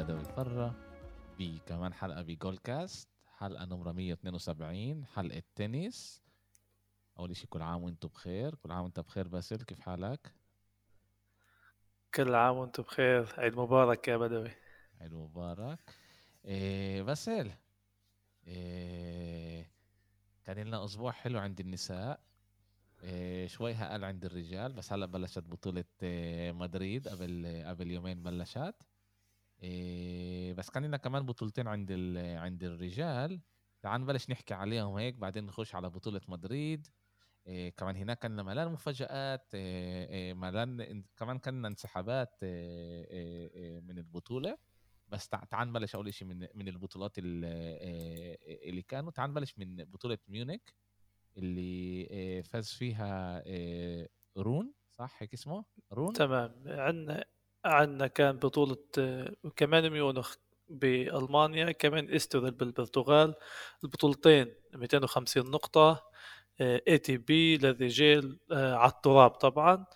[0.00, 0.74] بدوي فرة
[1.38, 6.22] بكمان حلقة بجول كاست حلقة نمرة 172 حلقة تنس
[7.18, 8.54] أول شيء كل عام وأنتم بخير.
[8.54, 10.34] كل عام وأنت بخير باسل كيف حالك؟
[12.14, 13.34] كل عام وأنتم بخير.
[13.38, 14.50] عيد مبارك يا بدوي.
[15.00, 15.94] عيد مبارك.
[16.44, 17.50] إيه باسل.
[18.46, 19.70] إيه
[20.44, 22.20] كان لنا أسبوع حلو عند النساء.
[23.02, 28.74] إيه شوي هقل عند الرجال بس هلأ بلشت بطولة إيه مدريد قبل قبل يومين بلشت.
[29.62, 33.40] إيه بس كان لنا كمان بطولتين عند عند الرجال.
[33.82, 36.86] تعال نبلش نحكي عليهم هيك بعدين نخش على بطولة مدريد.
[37.46, 43.98] إيه كمان هناك كان ملان مفاجآت إيه إيه ملان كمان كان انسحابات إيه إيه من
[43.98, 44.58] البطولة.
[45.08, 48.38] بس تعال نبلش أول شيء من من البطولات اللي,
[48.68, 49.10] اللي كانوا.
[49.10, 50.74] تعال نبلش من بطولة ميونيك
[51.36, 53.42] اللي فاز فيها
[54.36, 56.62] رون صح؟ هيك اسمه؟ رون؟ تمام.
[56.66, 57.24] عندنا
[57.64, 58.76] عندنا كان بطولة
[59.56, 60.34] كمان ميونخ
[60.68, 63.34] بألمانيا كمان استوريل بالبرتغال.
[63.84, 66.02] البطولتين 250 نقطة
[66.60, 69.86] ATP للرجال على التراب طبعا.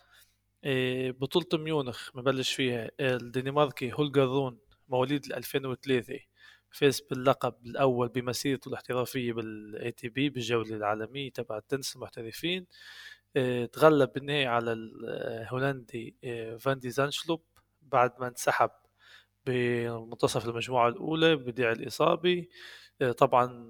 [1.19, 6.19] بطولة ميونخ مبلش فيها الدنماركي هولجر رون مواليد 2003
[6.71, 12.67] فاز باللقب الأول بمسيرته الاحترافية بال ATP بالجولة العالمية تبع التنس المحترفين.
[13.73, 16.15] تغلب بالنهاية على الهولندي
[16.59, 17.41] فان دي زاندشلوب
[17.85, 18.71] بعد ما انسحب
[19.45, 22.47] بمنتصف المجموعة الأولى بداعي الإصابة.
[23.17, 23.69] طبعا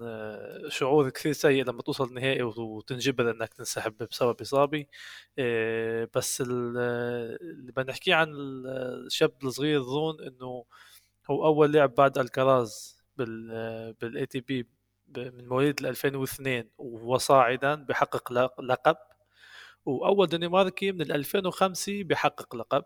[0.69, 4.85] شعور كثير سيء لما توصل النهائي وتنجبر إنك تنسحب بسبب إصابة.
[6.15, 10.65] بس اللي بدنا عن الشاب الصغير رون إنه
[11.29, 14.67] هو أول لاعب بعد ألكاراز بال بال ATP
[15.17, 18.97] من مواليد 2002 وصاعدا بحقق لقب.
[19.85, 22.83] وأول دنماركي من 2005 بحقق لقب.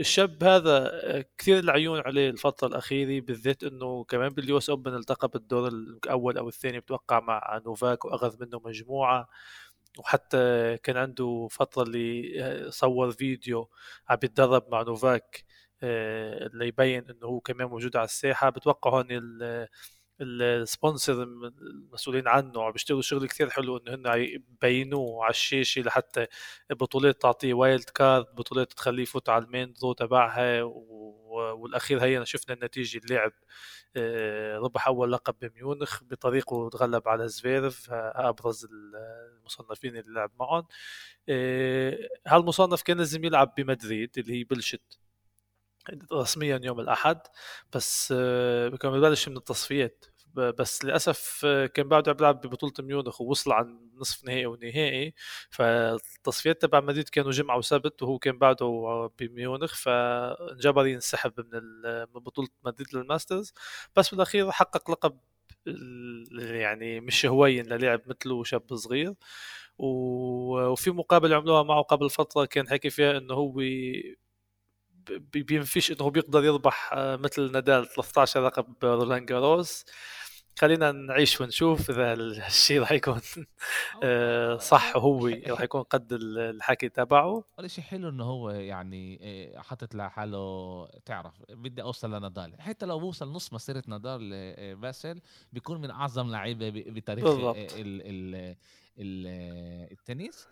[0.00, 6.38] الشاب هذا كثير العيون عليه الفترة الأخيرة بالذات إنه كمان باليوس أوبن التقى بالدور الأول
[6.38, 9.28] أو الثاني بتوقع مع نوفاك وأخذ منه مجموعة.
[9.98, 13.70] وحتى كان عنده فترة اللي صور فيديو
[14.08, 15.44] عم يتدرب مع نوفاك
[15.82, 18.50] اللي يبين إنه هو كمان موجود على الساحة.
[18.50, 19.06] بتوقع هون
[20.20, 26.26] ال sponsor المسؤولين عنه عم بيشتغلوا شغل كثير حلو إنه هن يبينوه على الشاشة لحتى
[26.70, 32.54] بطولات تعطيه wild card بطولات تخليه يفوت على ال main draw تبعها والأخير هي شفنا
[32.54, 33.32] النتيجه اللاعب
[34.64, 38.66] ربح أول لقب بميونخ بطريقه تغلب على زفيرف أبرز
[39.40, 40.66] المصنفين اللي لعب معهم.
[42.26, 44.98] هالمصنف كان لازم يلعب بمدريد اللي هي بلشت
[46.12, 47.20] رسميا يوم الأحد
[47.74, 48.08] بس
[48.80, 50.04] كان ببلش من التصفيات.
[50.34, 55.14] بس للأسف كان بعده عم بيلعب ببطولة ميونخ ووصل عن نصف نهائي ونهائي
[55.50, 59.74] فالتصفيات تبع مدريد كانوا جمعة وسبت وهو كان بعده بميونخ.
[59.74, 61.60] فانجبر ينسحب من
[62.14, 63.52] من بطولة مدريد للماسترز.
[63.96, 65.18] بس بالأخير حقق لقب
[66.32, 69.14] يعني مش هوين للاعب مثله شاب صغير.
[69.78, 73.60] وفي مقابله عملوها معه قبل فترة كان حكي فيها إنه هو
[75.34, 79.84] بينفيش انه بيقدر يربح مثل نادال 13 لقب رولان جاروس.
[80.58, 83.20] خلينا نعيش ونشوف إذا الشيء راح يكون.
[84.58, 87.44] صح وهو راح يكون قد الحكي تبعه.
[87.58, 89.20] اول شيء حلو إنه هو يعني
[89.56, 92.60] حاطط لحاله تعرف بدي أوصل لنادال.
[92.60, 95.20] حتى لو بوصل نص مسيرة نادال باسل
[95.52, 98.56] بيكون من أعظم لعيبة بتاريخ ال ال
[98.98, 99.26] ال
[99.92, 100.48] التنس.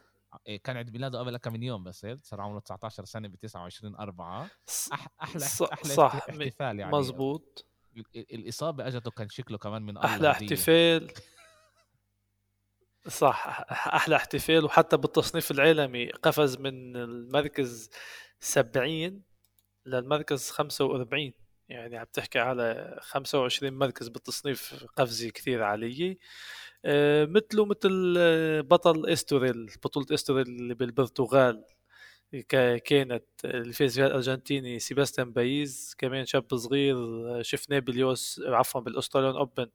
[0.64, 4.50] كان عيد ميلاده قبل كم من يوم بس صار عمره 19 سنة ب 29 4
[4.92, 5.40] أحلى أحلى
[5.94, 6.92] صح احتفال يعني.
[6.92, 7.66] مزبوط
[8.16, 11.12] الإصابة اجته كان شكله كمان من أحلى احتفال.
[13.08, 14.64] صح أحلى احتفال.
[14.64, 17.90] وحتى بالتصنيف العالمي قفز من المركز
[18.40, 19.22] 70
[19.86, 21.32] للمركز 45
[21.68, 26.18] يعني عم تحكي على 25 مركز بالتصنيف قفزة كثير عاليه
[27.28, 28.14] مثله مثل
[28.62, 31.64] بطل استوريل بطولة استوريل اللي بالبرتغال
[32.84, 36.96] كانت اللي فاز فيها الأرجنتيني سيباستيان بايز كمان شاب صغير
[37.42, 39.70] شفناه بال US عفوا بال Australian Open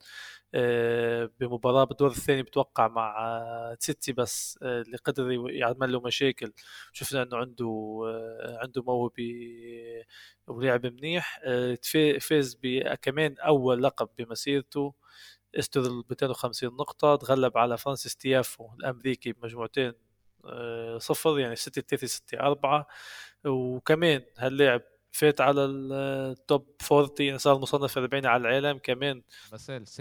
[1.39, 6.53] بمباراة بالدور الثاني بتوقع مع تسيتسيباس بس اللي قدر يعمل له مشاكل.
[6.93, 8.01] شفنا إنه عنده
[8.63, 9.23] عنده موهبة
[10.47, 11.39] ولعب منيح
[12.21, 12.57] فاز
[13.01, 14.93] كمان أول لقب بمسيرته.
[15.59, 19.93] استوريل 250 نقطة تغلب على فرانسيس تيافو الأمريكي بمجموعتين
[20.97, 22.87] صفر يعني 6 3 6 4
[23.45, 28.77] وكمان هاللاعب فات على ال top 40 يعني صار مصنف 40 على العالم.
[28.77, 29.21] كمان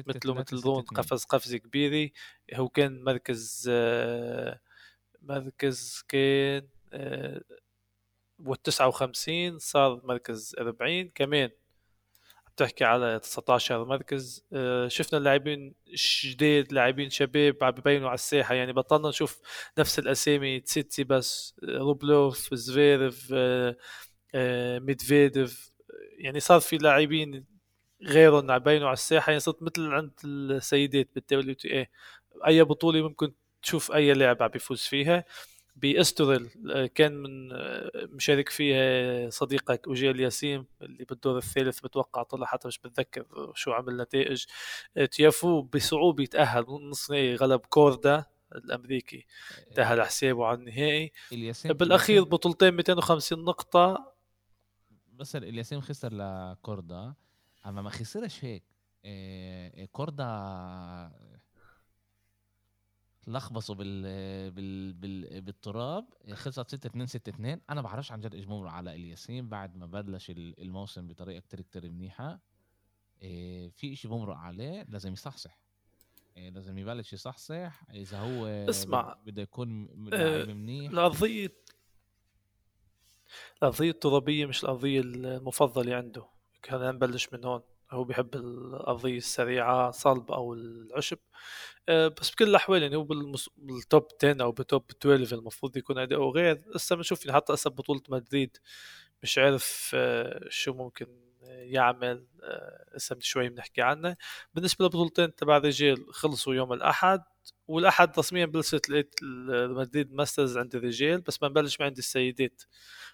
[0.09, 2.11] مثله مثل رون قفز قفزه كبيره
[2.55, 3.71] هو كان مركز
[5.23, 6.69] مركز كان
[8.39, 11.51] وال 59 صار مركز 40 كمان
[12.57, 14.45] تحكي على 19 مركز.
[14.53, 15.75] آه، شفنا اللاعبين
[16.25, 18.55] جديد لاعبين شباب عم ببينوا على الساحة.
[18.55, 19.41] يعني بطلنا نشوف
[19.79, 23.77] نفس الأسامي تسيتسيباس روبلوف زفيرف آه،
[24.35, 25.73] آه، ميدفيديف.
[26.19, 27.45] يعني صار في لاعبين
[28.05, 29.31] غيرهم عم بينوا على الساحة.
[29.31, 31.89] يعني صرت مثل عند السيدات بال WTA
[32.47, 33.33] أي بطولة ممكن
[33.63, 35.25] تشوف أي لاعب عم بيفوز فيها.
[35.77, 42.47] باستوريل آه، كان من آه، مشارك فيها صديقك وجيل ياسين اللي بالدور الثالث بتوقع طلع
[42.47, 44.45] حتى مش بتذكر شو عمل نتائج
[44.97, 48.25] آه، تيافو بصعوبة يتأهل نص نهائي غلب كوردا
[48.55, 49.27] الأمريكي.
[49.75, 51.13] تأهل حسابه على النهائي.
[51.65, 54.13] بالأخير بطولتين 250 نقطة.
[55.13, 57.15] بس إلياسين خسر لكوردا
[57.67, 58.65] أما ما خسرش هيك
[59.93, 60.25] كوردا
[63.27, 64.03] لخبصوا بال...
[64.51, 64.93] بال...
[64.93, 65.41] بال...
[65.41, 66.05] بالتراب.
[66.33, 69.87] خلصت 6 2 6 2 أنا ما بعرفش عن جد إيش على الياسين بعد ما
[69.87, 72.41] بلش الموسم بطريقة كتير كتير منيحة.
[73.23, 75.59] إيه في شيء بمرق عليه لازم يصحصح.
[76.37, 77.83] إيه لازم يبلش يصحصح.
[77.91, 80.93] إذا هو اسمع بده يكون لاعب آه، منيح.
[80.93, 81.53] القضية
[83.63, 86.27] القضية الترابية مش القضية المفضلة عنده.
[86.69, 87.63] خلينا نبلش من هون.
[87.93, 91.19] هو بيحب الأرضية السريعة صلب أو العشب.
[91.89, 95.99] آه، بس بكل الأحوال يعني هو بال top 10 أو بال top 12 المفروض يكون
[95.99, 98.57] أداؤه غير هسه بنشوف يعني حتى هسه بطولة مدريد
[99.23, 101.07] مش عارف آه، شو ممكن
[101.73, 102.27] يعمل
[102.97, 104.17] هسه شوي بنحكي عنه.
[104.55, 107.23] بالنسبة للبطولتين تبع الرجال خلصوا يوم الأحد
[107.69, 109.15] والأحد رسميا بلشت لقيت
[109.53, 112.63] مدريد Masters عند الرجال بس بنبلش من عند السيدات.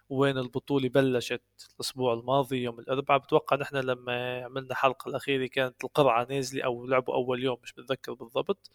[0.09, 1.43] وين البطولة بلشت؟
[1.75, 3.21] الأسبوع الماضي يوم الأربعاء.
[3.21, 8.15] بتوقع نحن لما عملنا الحلقة الأخيرة كانت القرعة نازلة أو لعبوا أول يوم مش بتذكر
[8.15, 8.71] بالضبط.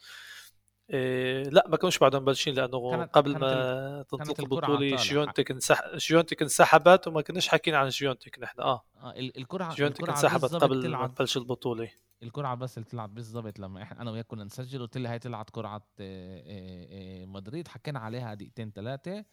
[0.90, 5.98] إيه لا ما كانوش بعدهم مبلشين لأنه كانت قبل ما تنطلق البطوله شيونتك انسح...
[5.98, 11.08] شيونتك انسحبت وما كناش حاكيين عن شيونتك نحن آه, آه الكرة شيونتك انسحبت قبل ما
[11.08, 11.90] تبلش البطولة.
[12.24, 15.50] الكرة بس اللي طلعت بالضبط لما إحنا أنا وياك كنا نسجل قلت لي هاي طلعت
[15.50, 19.26] قرعه آه، آه، مدريد حكينا عليها دقيقتين ثلاثة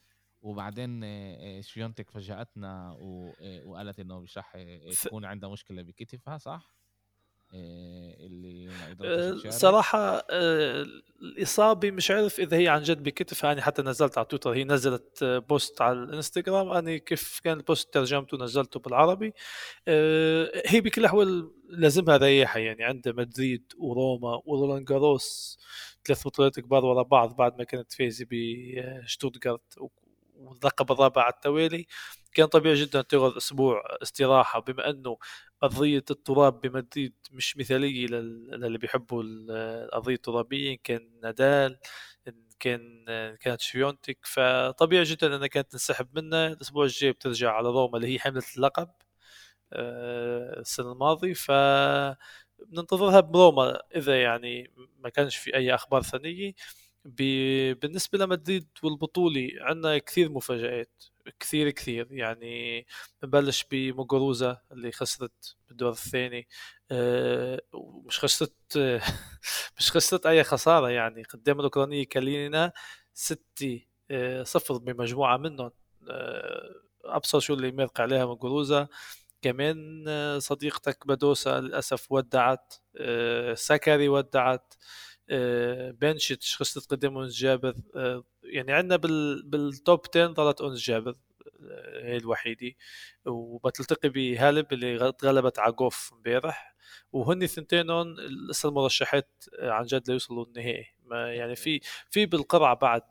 [0.42, 1.02] وبعدين
[1.62, 2.96] شيونتك فاجأتنا
[3.64, 4.56] وقالت إنه مش رح
[5.04, 6.79] تكون عندها مشكلة بكتفها صح؟
[7.54, 8.70] اللي
[9.00, 10.26] ما صراحة
[11.22, 15.24] الإصابة مش عارف إذا هي عن جد بكتفها أنا حتى نزلت على تويتر هي نزلت
[15.24, 19.32] post على الإنستغرام أنا كيف كان ال post ترجمته نزلته بالعربي.
[20.66, 25.58] هي بكل الأحوال لازمها رياحة يعني عندها مدريد وروما ورولان جاروس
[26.04, 29.76] ثلاث بطولات كبار ورا بعض بعد ما كانت فايزة بشتوتغارت
[30.36, 31.86] واللقب الرابع على التوالي.
[32.32, 35.18] كان طبيعي جدا تأخذ أسبوع استراحة بما أنه
[35.62, 41.78] قضيه التراب بمدريد مش مثالية للي بيحبوا القضية الترابية كان نادال
[42.60, 43.04] كان
[43.40, 48.18] كانت شفيونتك فطبيعي جدا أنها كانت تنسحب منها الأسبوع الجاي بترجع على روما اللي هي
[48.18, 48.90] حملة اللقب
[49.72, 51.34] آه، السنة الماضية.
[51.34, 51.50] ف
[52.66, 56.52] بننتظرها بروما إذا يعني ما كانش في أي أخبار ثانية.
[57.04, 61.04] بالنسبة لمدريد والبطولة عندنا كثير مفاجآت.
[61.40, 62.08] كثير كثير.
[62.12, 62.86] يعني
[63.24, 66.48] نبلش بمقروزة اللي خسرت بالدور الثاني.
[66.90, 67.60] أه
[68.06, 68.54] مش خسرت
[69.78, 71.22] مش خسرت أي خسارة يعني.
[71.22, 72.72] قدام الأوكرانية كالينا
[73.14, 75.70] ستة أه صفر بمجموعة منهم.
[76.10, 78.88] أه أبصر شو اللي مرق عليها مقروزة
[79.42, 82.74] كمان آه، صديقتك بادوسا للأسف ودعت
[83.54, 84.74] سكري ودعت.
[85.30, 91.14] آه، بنشيتش خسرت قدام جابر آه، يعني عندنا بال بال top 10 ظلت أنس جابر
[91.70, 92.72] آه، هي الوحيدة.
[93.26, 96.74] وبتلتقي بهالب اللي غلبت غوف امبارح
[97.12, 98.16] وهن ثنتينهم
[98.50, 100.86] لسه المرشحات عن جد ليوصلوا النهائي.
[101.06, 101.80] ما يعني في
[102.10, 103.02] في بالقرعة بعد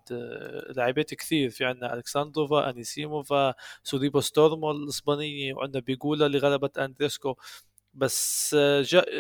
[0.76, 1.50] لاعبات كثير.
[1.50, 7.36] في عندنا الكساندروفا أنيسيموفا سوريبيس تورمو الإسبانية وعندنا بيجولا اللي غلبت أندريسكو.
[7.94, 8.56] بس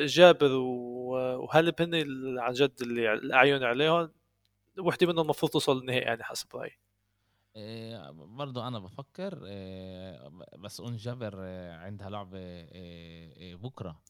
[0.05, 1.93] جابر وهالب هن
[2.39, 4.18] عن جد اللي الأعين عليهم.
[4.79, 6.77] وحده منهم المفروض توصل للنهائي يعني حسب رأيي.
[7.55, 14.01] إيه برضو أنا بفكر إيه بس أونس جابر إيه عندها لعبة إيه بكرة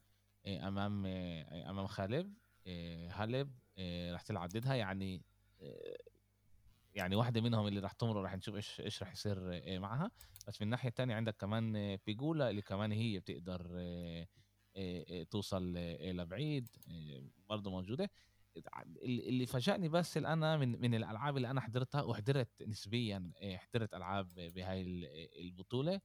[0.45, 2.33] إيه أمام إيه أمام هالب
[3.09, 3.51] هالب
[4.13, 5.21] رح تلعب ضدها يعني
[6.93, 10.11] يعني واحدة منهم اللي رح تمر رح نشوف إيش إيش رح يصير معها.
[10.47, 13.61] بس من الناحية الثانية عندك كمان بيجولا اللي كمان هي بتقدر
[15.31, 16.67] توصل لبعيد
[17.49, 18.09] برضه موجودة.
[19.03, 24.81] اللي فاجأني بس أنا من من الألعاب اللي أنا حضرتها وحضرت نسبيا حضرت ألعاب بهاي
[25.39, 26.01] البطولة.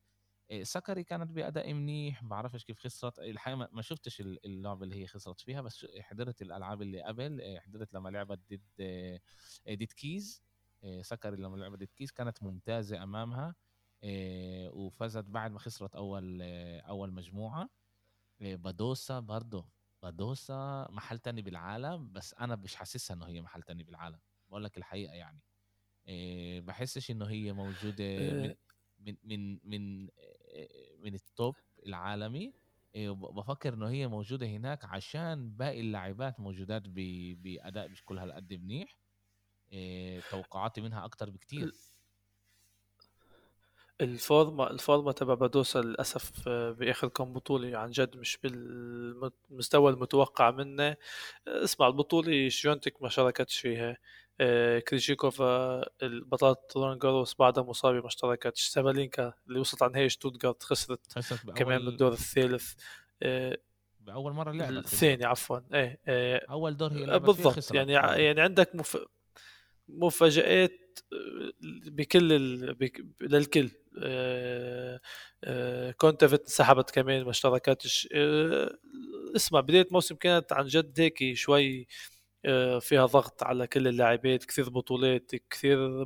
[0.62, 3.18] سكري كانت بأداء منيح ما بعرفش كيف خسرت.
[3.18, 7.58] الحقيقة ما شفتش اللعبة اللي هي خسرت فيها بس حضرت الألعاب اللي قبل.
[7.58, 9.20] حضرت لما لعبت ضد
[9.68, 10.42] ضد كيز.
[11.00, 13.54] سكري لما لعبت ضد كيز كانت ممتازة أمامها.
[14.70, 16.42] وفازت بعد ما خسرت أول
[16.82, 17.68] أول مجموعة.
[18.40, 19.68] بادوسا برضه
[20.04, 24.18] بادوسا محل تاني بالعالم بس أنا مش حاسسها إنه هي محل تاني بالعالم
[24.48, 25.40] بقول لك الحقيقة يعني.
[26.08, 28.54] إيه بحسش إنه هي موجودة من.
[28.98, 30.02] من من من,
[31.02, 31.54] من ال top
[31.86, 32.52] العالمي.
[32.94, 38.98] إيه بفكر إنه هي موجودة هناك عشان باقي اللاعبات موجودات بأداء مش كل هالقد منيح.
[39.72, 41.72] إيه توقعاتي منها أكتر بكتير.
[44.00, 50.96] الفورما الفورما تبع بادوسا للأسف آه، بآخر كم بطولة عن جد مش بالمستوى المتوقع منه.
[51.48, 53.96] اسمع البطولة شيونتك ما شاركتش فيها.
[54.40, 58.62] آه، كريشيكوفا البطلة رولان جاروس بعدها مصابة ما اشتركتش.
[58.62, 62.74] سابالينكا اللي وصلت عن هي شتوتغارت خسرت, خسرت كمان بالدور الثالث.
[63.22, 63.58] آه،
[64.00, 65.58] بأول مرة لعبت الثاني عفوا.
[65.74, 66.00] إيه,
[66.50, 67.74] أول دور هي بالضبط.
[67.74, 68.98] يعني يعني عندك مف...
[69.88, 70.98] مفاجآت
[71.86, 72.74] بكل ال...
[72.74, 73.04] بك...
[73.20, 73.70] للكل.
[74.02, 75.00] آه،
[75.44, 78.78] آه، كونتافيت انسحبت كمان ما اشتركتش آه،
[79.36, 81.86] اسمع بداية الموسم كانت عن جد هيك شوي
[82.80, 86.04] فيها ضغط على كل اللاعبات كثير بطولات كثير.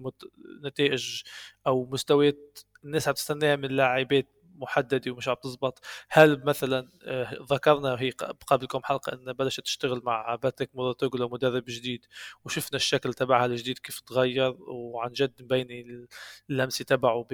[0.65, 1.23] نتائج
[1.67, 4.29] أو مستويات الناس عم تستناها من اللاعبات
[4.59, 5.81] محدده ومش عم تزبط.
[6.11, 8.11] هل مثلا آه، ذكرنا هي
[8.47, 12.07] قبل كم حلقة ان بلشت تشتغل مع باتريك موراتوغلو مدرب جديد
[12.45, 16.07] وشفنا الشكل تبعها الجديد كيف تغير وعن جد مبينه
[16.51, 17.27] اللمسة تبعه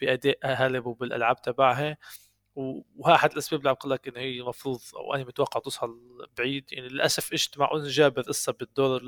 [0.00, 1.96] بادائها هلب وبالألعاب تبعها.
[2.96, 6.00] وها أحد الأسباب اللي عم أقول لك إنه هي المفروض أو أنا متوقع توصل
[6.38, 6.72] بعيد.
[6.72, 9.02] يعني للأسف اجت مع أون جابر قصة بالدور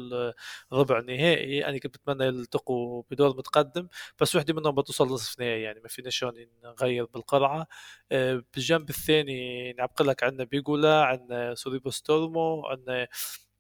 [0.73, 1.67] الربع النهائي.
[1.67, 3.89] أنا كنت بتمنى يلتقوا بدور متقدم
[4.21, 5.63] بس وحدة منهم بتوصل نصف نهائي.
[5.63, 7.67] يعني ما فينا شلون نغير بالقرعة.
[8.13, 13.09] آه، بالجنب الثاني يعني عم أقول لك عندنا بيجولا عندنا سوريبيس تورمو عندنا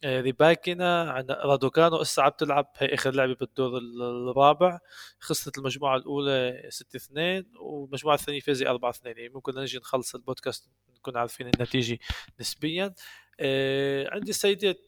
[0.04, 4.78] ريباكينا عن رادوكانو هسه عم تلعب هي آخر لعبة بالدور الرابع.
[5.18, 10.70] خسرت المجموعة الأولى 6 2 والمجموعة الثانية فازت 4 2 يعني ممكن نجي نخلص البودكاست
[10.96, 11.98] نكون عارفين النتيجة
[12.40, 12.94] نسبيا.
[13.40, 14.78] آه، عندي السيدات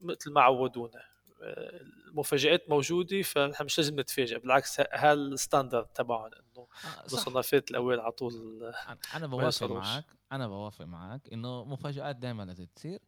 [0.00, 1.02] مثل ما عودونا.
[1.42, 6.66] آه، المفاجآت موجودة فنحن مش لازم نتفاجئ بالعكس هال standard تبعهم إنه
[7.00, 8.60] المصنفات الأول على طول
[9.14, 10.04] أنا بوافق معك.
[10.32, 12.98] أنا بوافق معك إنه مفاجآت دائما لازم تصير.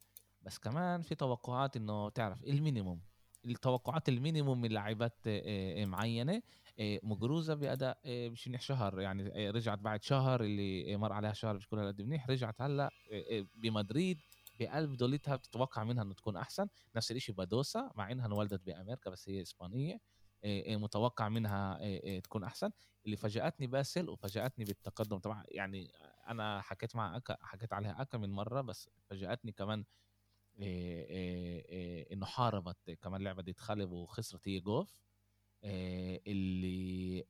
[0.43, 3.01] بس كمان في توقعات إنه تعرف ال minimum
[3.47, 6.43] التوقعات ال minimum من لاعبات آه، آه، معينة
[6.81, 9.01] آه، مجروزة بأداء مش منيح شهر.
[9.01, 12.91] يعني رجعت بعد شهر اللي مر عليها شهر مش كل هالقد منيح رجعت هلأ
[13.55, 14.19] بمدريد
[14.61, 16.69] بقلب دولتها بتتوقع منها إنه تكون أحسن.
[16.97, 20.01] نفس الشيء بادوسا مع إنها انولدت بأمريكا بس هي إسبانية
[20.69, 21.79] متوقع منها
[22.21, 22.71] تكون أحسن.
[23.07, 25.93] اللي فاجأتني باسل وفاجأتني بالتقدم طبعا يعني
[26.29, 29.85] أنا حكيت مع أكا حكيت عليها أكا من مرة بس فاجأتني كمان
[30.63, 35.01] إنه حاربت كمان لعبة دي تخلب وخسرت هي جوف.
[35.65, 37.25] اللي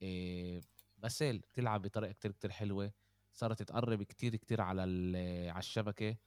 [0.97, 2.93] باسيل تلعب بطريقة كتير كتير حلوة.
[3.33, 4.81] صارت تقرب كتير كتير على
[5.49, 6.17] على الشبكة.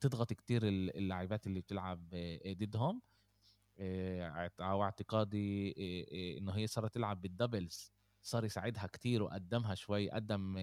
[0.00, 2.08] تضغط كتير اللاعبات اللي بتلعب
[2.46, 3.02] ضدهم.
[4.60, 5.74] أو اعتقادي
[6.38, 7.92] إنه هي صارت تلعب بالدبلز.
[8.22, 10.56] صار يساعدها كتير وقدمها شوي قدم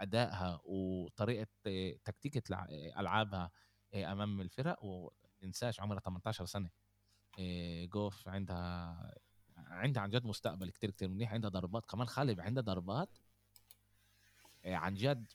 [0.00, 1.46] أدائها وطريقة
[2.04, 2.66] تكتيكة
[2.98, 3.50] ألعابها
[3.94, 6.70] أمام الفرق وننساش عمرها 18 سنة.
[7.84, 9.14] جوف عندها
[9.56, 13.18] عندها عن جد مستقبل كتير كتير منيح عندها ضربات كمان خالب عندها ضربات.
[14.64, 15.32] عن جد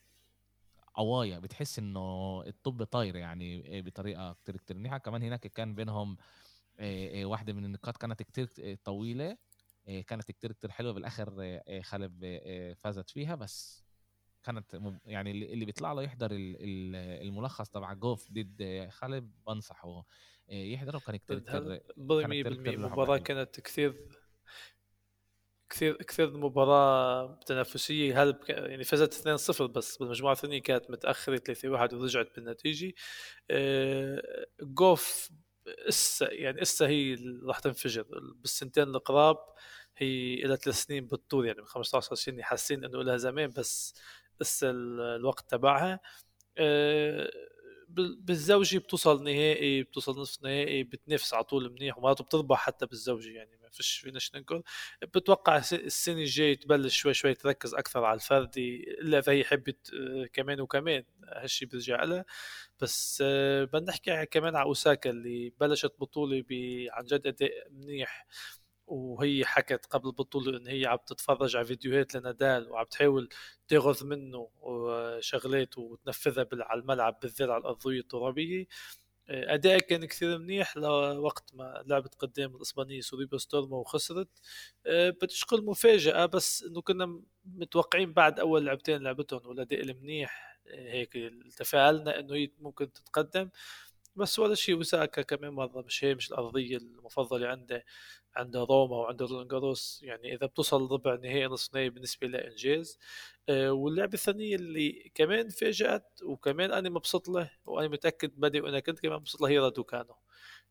[0.93, 4.97] قوايا بتحس إنه الطب طاير يعني بطريقة كتير كتير منيحة.
[4.97, 6.17] كمان هناك كان بينهم
[7.23, 9.37] واحدة من النقاط كانت كتير طويلة
[9.85, 10.93] كانت كتير كتير حلوة.
[10.93, 12.39] بالآخر خالب
[12.77, 13.82] فازت فيها بس
[14.43, 20.05] كانت يعني اللي بيطلع له يحضر الملخص تبع جوف ضد خالد بنصحه
[20.49, 20.99] آه، يحضره.
[20.99, 21.81] كان كثير كثير
[22.27, 24.07] 100% المباراة كانت كثير
[25.69, 28.23] كثير كثير مباراة تنافسية.
[28.23, 32.93] هل يعني فازت 2-0 بس بالمجموعة الثانية كانت متأخرة 3-1 ورجعت بالنتيجة.
[33.51, 35.29] آه، جوف
[35.67, 38.05] إسا يعني إسا هي راح تنفجر.
[38.35, 39.37] بالسنتين القراب
[39.97, 42.41] هي لها ثلاث سنين بالطول يعني من 15 سنة.
[42.43, 43.95] حاسين إنه لها زمان بس
[44.43, 45.99] بس الوقت تبعها.
[46.57, 47.31] آه،
[48.19, 53.57] بالزوجي بتوصل نهائي بتوصل نصف نهائي بتنافس على طول منيح ومرات بتربح حتى بالزوجي يعني
[53.63, 54.61] ما فيش فيناش ننكر
[55.03, 60.25] بتوقع السنة الجاية تبلش شوي شوي تركز أكثر على الفردي إلا إذا هي حبت آه،
[60.33, 61.03] كمان وكمان.
[61.33, 62.25] هالشيء بيرجع لها.
[62.81, 66.43] بس آه، بدنا نحكي كمان على أوساكا اللي بلشت بطولة
[66.91, 68.27] عن جد أداء منيح.
[68.87, 73.29] وهي حكت قبل البطولة إن هي عم تتفرج على فيديوهات لنادال وعم تحاول
[73.67, 74.49] تاخذ منه
[75.19, 78.67] شغلات وتنفذها على الملعب بالذات على الأرضية الترابية.
[79.29, 84.29] أداء كان كثير منيح لوقت ما لعبت قدام الإسبانية سوريبيس تورمو وخسرت.
[84.89, 91.17] بتشكل مفاجأة بس إنه كنا متوقعين بعد أول لعبتين لعبتهم والأداء المنيح هيك
[91.57, 93.49] تفاعلنا إنه هي ممكن تتقدم.
[94.15, 97.85] بس ولا شيء أوساكا كمان مرة مش هي مش الأرضية المفضلة عنده.
[98.35, 102.99] عند روما وعند رولانجاروس يعني إذا بتوصل ربع نهائي نصف نهائي بالنسبة له إنجاز
[103.49, 108.99] أه واللعبة الثانية اللي كمان فاجأت وكمان أنا مبسوط له وأنا متأكد بدي وأنا كنت
[108.99, 110.15] كمان مبسوط له هي رادوكانو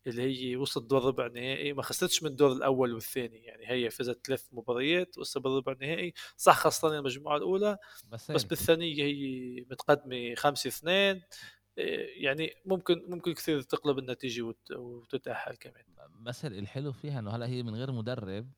[0.07, 4.27] اللي هي وصلت دور ربع نهائي ما خسرتش من الدور الأول والثاني يعني هي فازت
[4.27, 7.77] ثلاث مباريات وصلت بالربع النهائي صح خسرانين المجموعة الأولى
[8.11, 11.21] بس, بس بالثانية هي متقدمة 5 2
[12.17, 15.83] يعني ممكن ممكن كثير تقلب النتيجة وتتأهل كمان.
[16.19, 18.51] بس الحلو فيها إنه هلأ هي من غير مدرب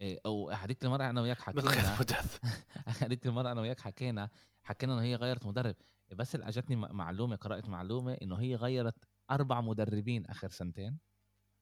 [0.00, 2.30] إيه، أو هذيك المره أنا وياك حكينا من غير مدرب.
[3.02, 4.30] هذيك المره أنا وياك حكينا
[4.62, 5.74] حكينا إنه هي غيرت مدرب.
[6.10, 8.94] بس اللي أجتني معلومة قرأت معلومة إنه هي غيرت
[9.30, 10.98] أربع مدربين آخر سنتين.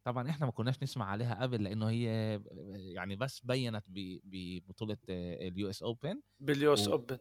[0.05, 2.41] طبعا إحنا ما كناش نسمع عليها قبل لإنه هي
[2.75, 3.85] يعني بس بينت
[4.25, 6.21] ببطولة ال US Open.
[6.41, 7.19] بال US Open.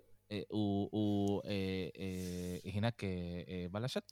[0.51, 1.46] وهناك
[3.72, 4.12] بلشت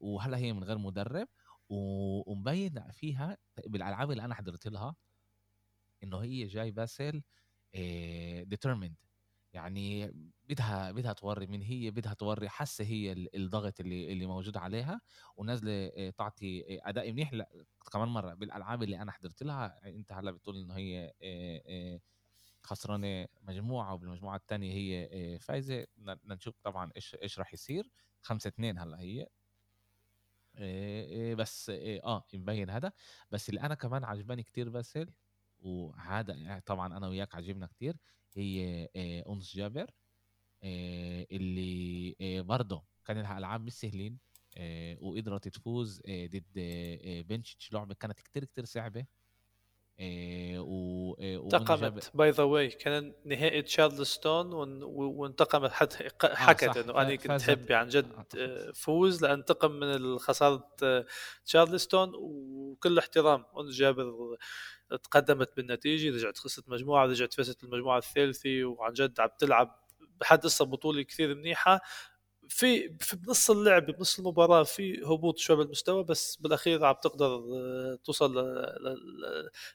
[0.00, 1.28] وهلا هي من غير مدرب
[1.68, 4.96] ومبين فيها بالألعاب اللي أنا حضرت لها
[6.02, 7.22] إنه هي جاي باسل
[8.44, 8.96] determined
[9.52, 10.12] يعني
[10.48, 15.00] بدها بدها توري من هي بدها توري حاسة هي الضغط اللي اللي موجود عليها
[15.36, 17.32] ونازلة تعطي أداء منيح.
[17.92, 21.12] كمان مرة بالألعاب اللي أنا حضرت لها أنت هلا بتقول إنه هي
[22.68, 25.86] خسرانة مجموعة وبالمجموعة الثانية هي آه، فايزة.
[25.96, 27.90] بدنا نشوف طبعا إيش إيش راح يصير.
[28.22, 29.26] 5 2 هلأ هي.
[30.56, 31.70] آه، آه، بس
[32.04, 32.92] آه مبين هذا.
[33.30, 35.10] بس اللي أنا كمان عجباني كتير باسل
[35.58, 37.96] وهذا طبعا أنا وياك عجبنا كتير
[38.36, 38.88] هي
[39.28, 39.90] أنس جابر
[41.32, 44.18] اللي برضه كان لها ألعاب مش سهلين
[45.00, 46.44] وقدرت تفوز ضد
[47.28, 49.06] بنشيتش لعبة كانت كتير كتير صعبة.
[50.00, 55.70] إيه، انتقمت by the way كان نهائي تشارلستون وانتقمت.
[55.70, 60.18] حتى آه، حكت آه إنه أنا كنت حبي عن جد آه، آه، فوز لانتقم من
[60.18, 60.70] خساره
[61.44, 64.36] تشارلستون وكل احترام أنس جابر
[65.02, 69.88] تقدمت بالنتيجة رجعت خسرت مجموعة رجعت فازت المجموعه الثالثة وعن جد عم تلعب
[70.20, 71.80] بحد قصة بطولة كثير منيحة.
[72.48, 77.98] في في بنص اللعب بنص المباراة في هبوط شوي بالمستوى بس بالأخير عم تقدر آه،
[78.04, 78.34] توصل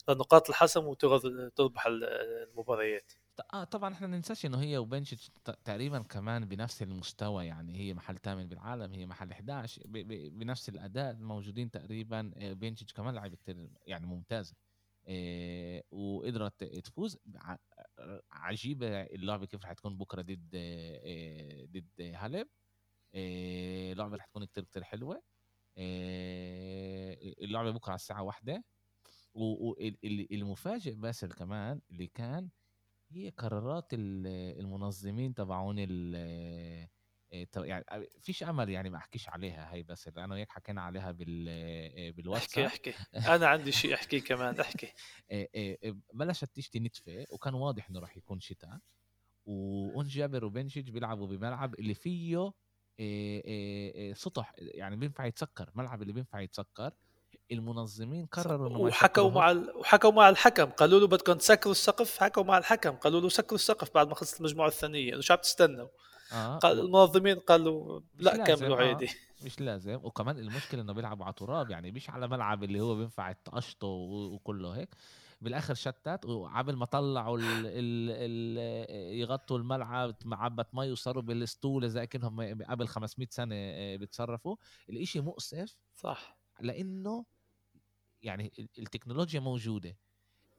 [0.10, 3.12] لنقاط الحسم وتربح المباريات.
[3.54, 5.32] آه طبعا إحنا ننساش إنه هي وبنشيتش
[5.66, 9.82] تقريبا كمان بنفس المستوى يعني هي محل ثامن بالعالم هي محل 11
[10.30, 14.56] بنفس الأداء موجودين تقريبا آه، بنشيتش كمان كثير يعني ممتازة
[15.08, 17.18] إيه وقدرت تفوز.
[18.32, 20.50] عجيبة اللعبة كيف رح تكون بكرة ضد
[21.72, 22.48] ضد هالب.
[23.14, 25.24] إيه لعبه رح تكون كتير كتير حلوة.
[25.78, 28.64] إيه اللعبة بكرة على الساعة واحدة.
[29.34, 32.50] والمفاجئ باسل كمان اللي كان
[33.12, 35.78] هي قرارات المنظمين تبعون
[37.56, 37.86] يعني
[38.22, 42.66] فيش أمل يعني ما أحكيش عليها هي بس أنا وياك حكينا عليها بال بالواتساب.
[42.66, 43.20] احكي احكي.
[43.36, 44.94] أنا عندي شيء احكي كمان احكي.
[46.14, 48.80] بلشت تشتي نتفة وكان واضح إنه راح يكون شتاء.
[49.46, 52.52] وأون جابر وبنشج بيلعبوا بملعب اللي فيه
[54.14, 56.92] سطح يعني بينفع يتسكر ملعب اللي بينفع يتسكر
[57.52, 59.76] المنظمين قرروا انه وحكوا مع ال...
[59.76, 63.94] وحكوا مع الحكم قالوا له بدكم تسكروا السقف حكوا مع الحكم قالوا له سكروا السقف
[63.96, 65.88] بعد ما خلصت المجموعة الثانية انه شو عم تستنوا
[66.34, 66.58] آه.
[66.58, 68.88] قال المنظمين قالوا لا كملوا آه.
[68.88, 69.46] عادي آه.
[69.46, 73.32] مش لازم وكمان المشكلة إنه بيلعبوا على تراب يعني مش على ملعب اللي هو بينفع
[73.32, 74.96] تقشطه وكله هيك
[75.44, 78.58] بالآخر شتات وعبل ما طلعوا ال ال ال
[79.20, 84.56] يغطوا الملعب معبة مي وصاروا بالسطول زي كانهم قبل 500 سنة آه، بيتصرفوا.
[84.90, 86.38] الإشي مؤسف صح.
[86.62, 87.26] لإنه
[88.22, 89.98] يعني التكنولوجيا موجودة.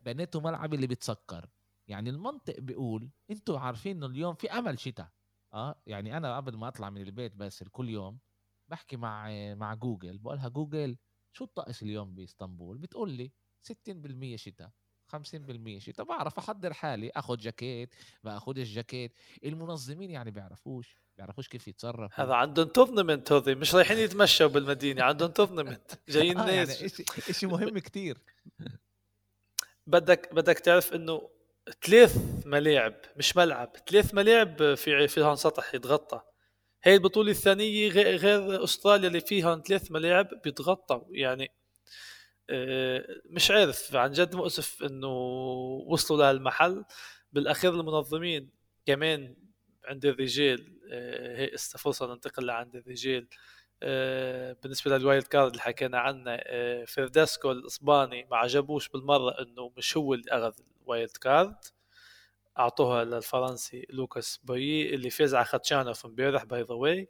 [0.00, 1.50] بنيتوا ملعب اللي بتسكر
[1.88, 5.08] يعني المنطق بيقول أنتوا عارفين إنه اليوم في أمل شتاء.
[5.52, 8.18] آه يعني أنا قبل ما أطلع من البيت بس كل يوم
[8.68, 10.18] بحكي مع مع جوجل.
[10.18, 10.96] بقولها جوجل
[11.32, 13.32] شو الطقس اليوم بإسطنبول؟ بتقول لي
[13.72, 14.70] 60% شتاء
[15.12, 16.06] 50% شتاء.
[16.06, 19.12] بعرف أحضر حالي اخذ جاكيت باخذ الجاكيت
[19.44, 25.30] المنظمين يعني بيعرفوش بيعرفوش كيف يتصرفوا هذا عندهم tournament هذي مش رايحين يتمشوا بالمدينة عندهم
[25.30, 26.80] tournament جايين آه ناس.
[26.80, 26.92] يعني
[27.32, 28.18] شيء مهم كتير.
[29.86, 31.30] بدك بدك تعرف إنه
[31.82, 36.20] ثلاث ملاعب مش ملعب ثلاث ملاعب في فيهم سطح يتغطى.
[36.82, 41.00] هي البطولة الثانية غير أستراليا اللي فيها ثلاث ملاعب بيتغطوا.
[41.10, 41.50] يعني
[43.30, 45.08] مش عارف عن جد مؤسف إنه
[45.86, 46.84] وصلوا لهالمحل.
[47.32, 48.50] بالأخير المنظمين
[48.86, 49.36] كمان
[49.84, 53.28] عند الرجال آه، هي فرصة ننتقل لعند الرجال.
[53.82, 59.72] آه، بالنسبة لل wild card اللي حكينا عنه آه، فيرداسكو الإسباني ما عجبوش بالمرة إنه
[59.76, 60.52] مش هو اللي أخذ
[60.82, 61.56] ال wild card.
[62.58, 67.08] أعطوها للفرنسي لوكاس بوي اللي فاز على خاتشانوف امبارح by the way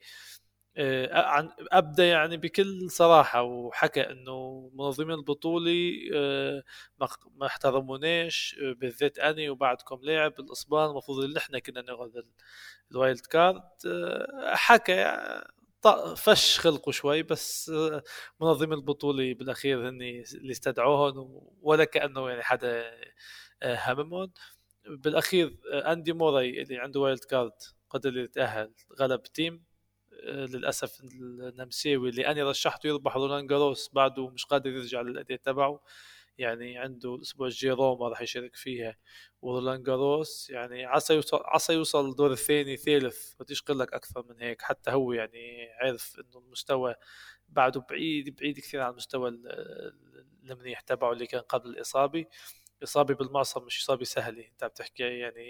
[1.72, 6.62] أبدأ يعني بكل صراحة وحكى إنه منظمين البطوله آه،
[7.36, 12.10] ما احترموناش بالذات أني وبعد كم لاعب الأسبان المفروض اللي إحنا كنا ناخذ
[12.92, 13.62] ال wild card.
[14.44, 15.20] حكى
[16.16, 17.72] فش خلقه شوي بس
[18.40, 20.02] منظمين البطولة بالأخير هن
[20.34, 22.90] اللي استدعوهم ولا كأنه يعني حدا
[23.64, 24.32] هممهم
[24.86, 27.52] بالأخير أندي موراي اللي عنده wild card
[27.90, 29.73] قدر يتأهل غلب تيم.
[30.24, 35.80] للأسف النمساوي اللي أنا رشحته يربح رولان جاروس بعده مش قادر يرجع للأداء تبعه.
[36.38, 38.96] يعني عنده الأسبوع الجاي روما راح يشارك فيها.
[39.42, 43.34] ورولان جاروس يعني عسى يوصل عسى يوصل الدور الثاني ثالث.
[43.40, 44.62] بديش أقول لك أكثر من هيك.
[44.62, 46.94] حتى هو يعني عرف إنه المستوى
[47.48, 49.28] بعده بعيد بعيد كثير عن المستوى
[50.44, 52.26] المنيح تبعه اللي كان قبل الإصابة.
[52.82, 55.44] إصابة بالمعصم مش إصابة سهلة أنت بتحكي يعني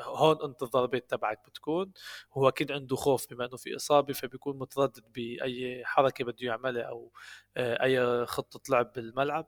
[0.00, 1.92] هون انت الضربات تبعك بتكون.
[2.32, 7.12] هو أكيد عنده خوف بما إنه في إصابة فبيكون متردد بأي حركة بده يعملها أو
[7.56, 9.46] آه، أي خطة لعب بالملعب.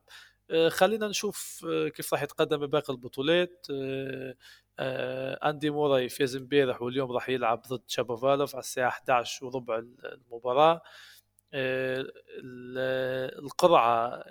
[0.51, 3.67] آه، خلينا نشوف آه، كيف راح يتقدم بباقي البطولات.
[5.45, 10.83] أندي موراي فاز امبارح واليوم راح يلعب ضد شابوفالوف على الساعة 11 وربع المباراة.
[13.39, 14.25] القرعة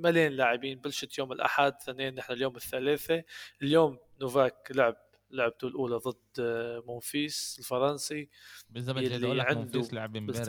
[0.00, 3.24] مليان لاعبين بلشت يوم الأحد ثانيا نحن اليوم الثلاثاء
[3.62, 4.96] اليوم نوفاك لعب
[5.30, 8.28] لعبته الأولى ضد آه، مونفيس الفرنسي.
[8.70, 9.80] بالضبط اللي عنده
[10.18, 10.48] امبارح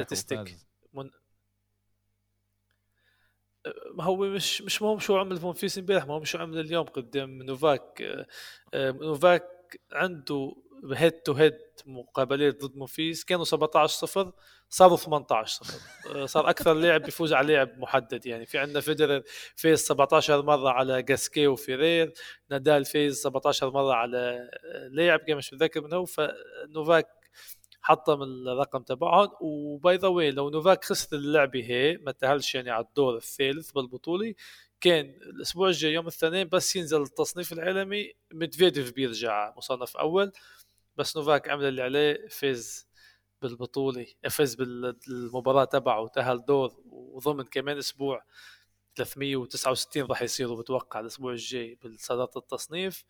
[0.94, 1.10] من...
[3.94, 7.44] ما هو مش مش مهم شو عمل مونفيس امبارح ما هو شو عمل اليوم قدام
[7.44, 8.02] نوفاك.
[8.02, 8.28] آه،
[8.74, 10.56] آه، نوفاك عنده
[10.94, 14.32] head to head مقابلات ضد مونفيس كانوا 17 0
[14.70, 15.80] صاروا 18 0
[16.16, 18.26] آه، صار أكثر لاعب بيفوز على لاعب محدد.
[18.26, 19.24] يعني في عندنا فيدرر
[19.56, 22.14] فاز 17 مرة على جاسكيه وفيرير
[22.52, 24.50] نادال فاز 17 مرة على
[24.92, 27.08] لاعب كان مش متذكر من هو فنوفاك
[27.82, 32.70] حطم الرقم تبعهم و by the way لو نوفاك خسر اللعبه هي ما تأهلش يعني
[32.70, 34.34] على الدور الثالث بالبطولة
[34.82, 40.32] كان الأسبوع الجاي يوم الاثنين بس ينزل التصنيف العالمي ميدفيديف بيرجع مصنف أول.
[41.00, 42.88] بس نوفاك عمل اللي عليه فاز
[43.42, 48.24] بالبطولة فاز بالمباراة تبعه وتأهل دور وضمن كمان أسبوع
[48.96, 53.06] 369 راح يصيروا بتوقع الأسبوع الجاي بالصدارة التصنيف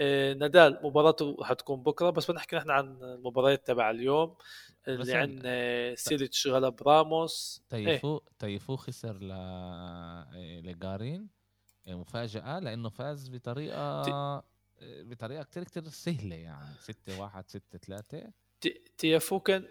[0.00, 4.36] آه، نادال مباراته حتكون بكرة بس بنحكي نحن عن المباريات تبع اليوم
[4.88, 11.28] اللي عندنا سيليتش غلب راموس تيفو إيه؟ تيفو خسر ل آه، لجارين
[11.88, 14.44] آه، مفاجأة لأنه فاز بطريقة ت...
[14.82, 18.32] بطريقة كتير كتير سهلة يعني 6 1 6 3
[18.98, 19.68] تيفو كان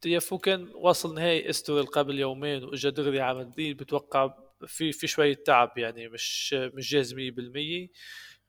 [0.00, 4.34] تيفو كان وصل نهائي استوريل قبل يومين وإجا دغري على مدريد بتوقع
[4.66, 7.88] في في شوية تعب يعني مش مش جاهز 100% آه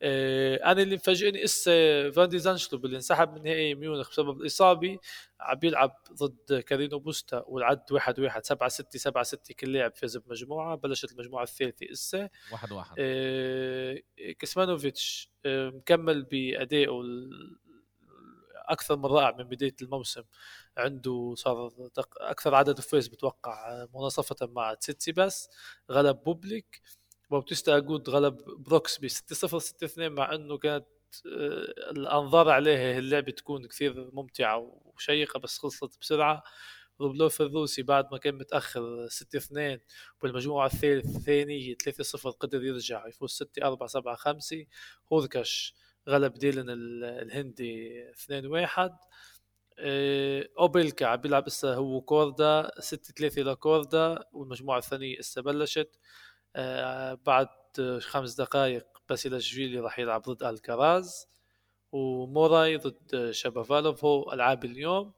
[0.04, 5.00] أنا اللي مفاجئني إسا فان دي زاندشولب اللي انسحب من نهائي ميونخ بسبب الاصابه
[5.40, 10.18] عم بيلعب ضد كارينو بوستا والعد واحد واحد سبعة ستة سبعة ستة كل لاعب فاز
[10.18, 12.30] بمجموعة بلشت المجموعة الثالثة إسا.
[12.52, 12.96] واحد واحد.
[13.00, 13.98] آه
[14.40, 17.02] كيسمانوفيتش آه مكمل بأدائه
[18.56, 20.24] أكثر من رائع من بداية الموسم.
[20.78, 21.72] عنده صار
[22.18, 25.50] أكثر عدد فوز بتوقع مناصفة مع تسيتسيباس
[25.92, 26.82] غلب بوبليك.
[27.32, 30.86] باوتيستا أجوت غلب بروكسبي 6 0 6 2 مع إنه كانت
[31.28, 36.44] آه، الأنظار عليها اللعبة تكون كثير ممتعة وشيقة بس خلصت بسرعة.
[37.02, 39.80] روبلوف الروسي بعد ما كان متأخر 6 2
[40.24, 44.66] بالمجموعه الثالث الثانية 3 0 قدر يرجع يفوز 6 4 7 5
[45.14, 45.76] هوركش
[46.10, 48.92] غلب ديلن الهندي 2 1
[50.60, 55.90] أوبيلكا عم بيلعب هسه هو وكوردا 6 3 لكوردا والمجموعة الثانية هسه بلشت.
[55.96, 56.31] آه،
[57.26, 57.48] بعد
[58.00, 61.28] خمس دقائق باسيلاشفيلي راح يلعب ضد ألكاراز
[61.92, 65.14] وموراي ضد شابافالوف هو ألعاب اليوم.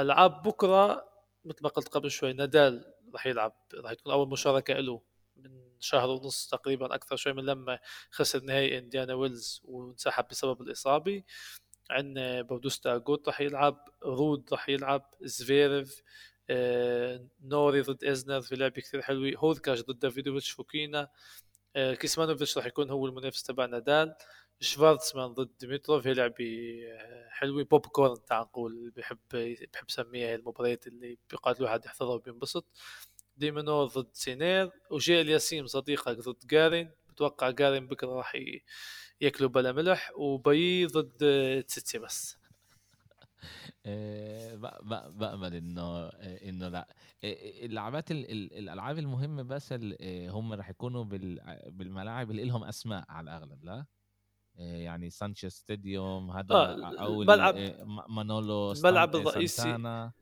[0.00, 1.10] ألعاب بكرة
[1.44, 5.02] مثل ما قلت قبل شوي نادال راح يلعب راح تكون أول مشاركة له
[5.36, 7.78] من شهر ونص تقريبا أكثر شوي من لما
[8.10, 11.22] خسر نهائي إنديانا ويلز وانسحب بسبب الإصابة.
[11.90, 16.02] عندنا باوتيستا أجوت راح يلعب رود راح يلعب زفيرف آه،
[17.44, 21.08] نوري ضد إزنر في لعبه كثير حلوة هوركاش ضد دافيدوفيتش فوكينا.
[21.76, 24.14] آه، كيسمانوفيتش راح يكون هو المنافس تبع نادال.
[24.60, 26.44] شفارتسمان ضد ديمتروف هي لعبه
[26.92, 29.18] آه، حلوة بوب كورن تعال نقول بحب
[29.72, 32.66] بحب سميها المباريات اللي بيقعد الواحد يحضرها وبينبسط.
[33.36, 34.70] ديمينور ضد سينر.
[34.90, 36.90] وجي الياسيم صديقك ضد جارين.
[37.10, 38.36] بتوقع جارين بكرة راح
[39.20, 40.12] ياكلوا بلا ملح.
[40.16, 41.18] وبوي ضد
[41.68, 42.36] تسيتسيباس
[43.86, 46.88] آه، ب- ب- بأمل إنه آه، إنه لا.
[47.24, 49.74] آه، اللعبات ال- ال- الألعاب المهمه بس
[50.28, 53.86] هم رح يكونوا بال- بالملاعب اللي لهم أسماء على الأغلب لا؟
[54.56, 57.24] يعني سانشيز stadium هذا آه، أو
[57.84, 59.62] م- مانولو الملعب الرئيسي.
[59.62, 60.12] سانتانا.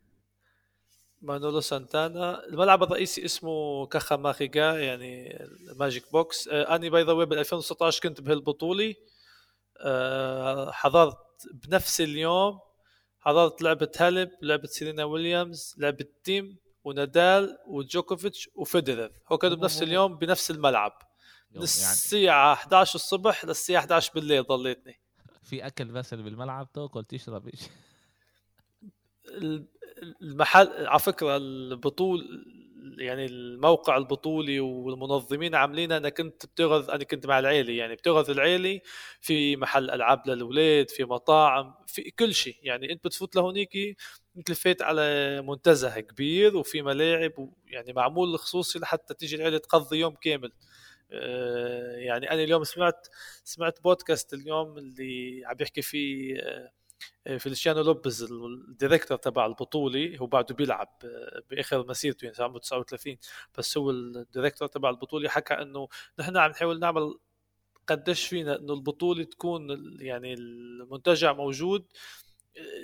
[1.22, 2.44] مانولو سانتانا.
[2.46, 5.36] الملعب الرئيسي اسمه كاخا ماخيغا يعني
[5.70, 6.48] ال Magic Box.
[6.48, 8.94] أنا by the way بال 2016 كنت بهالبطولة.
[10.72, 11.16] حضرت
[11.54, 12.58] بنفس اليوم
[13.20, 20.16] حضرت لعبة هاليب لعبة سيرينا ويليامز لعبة تيم ونادال وجوكوفيتش وفيدرر هو كانوا بنفس اليوم
[20.16, 20.98] بنفس الملعب.
[21.50, 21.64] من يعني.
[21.64, 25.00] الساعة 11 الصبح للساعة 11 بالليل ضليتني.
[25.42, 27.48] في أكل بس اللي بالملعب تأكل تشرب.
[27.48, 27.60] إيش
[30.22, 32.44] المحل على فكرة البطول
[32.98, 38.80] يعني الموقع البطولي والمنظمين عاملين أنا كنت بتغذ أنا كنت مع العيلة يعني بتغذ العيلة
[39.20, 42.56] في محل ألعاب للأولاد في مطاعم في كل شيء.
[42.62, 43.76] يعني أنت بتفوت لهونيك
[44.36, 45.02] أنت لفيت على
[45.42, 47.32] منتزه كبير وفي ملاعب
[47.66, 50.52] يعني معمول خصوصي لحتى تيجي العيلة تقضي يوم كامل.
[51.12, 53.08] آه، يعني أنا اليوم سمعت
[53.44, 56.70] سمعت بودكاست اليوم اللي عم يحكي فيه آه،
[57.38, 63.16] فيليشيانو لوبز ال director تبع البطولة هو بعده بيلعب آه، بآخر مسيرته يعني عمره 39
[63.58, 67.18] بس هو ال director تبع البطولة حكى إنه نحن عم نحاول نعمل
[67.86, 71.84] قديش فينا إنه البطولة تكون يعني المنتجع موجود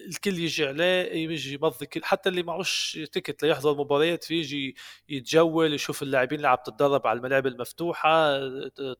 [0.08, 4.76] الكل يجي عليه يجي يمضي كل حتى اللي معوش ticket ليحضر المباريات في يجي
[5.08, 8.38] يتجول يشوف اللاعبين اللي عم تتدرب على الملاعب المفتوحة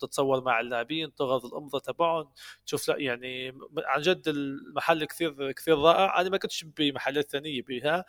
[0.01, 2.31] تتصور مع اللاعبين تاخذ الأمضة تبعهم
[2.67, 6.21] تشوف لا يعني عن جد المحل كثير كثير رائع.
[6.21, 8.05] أنا ما كنتش بمحلات ثانية بها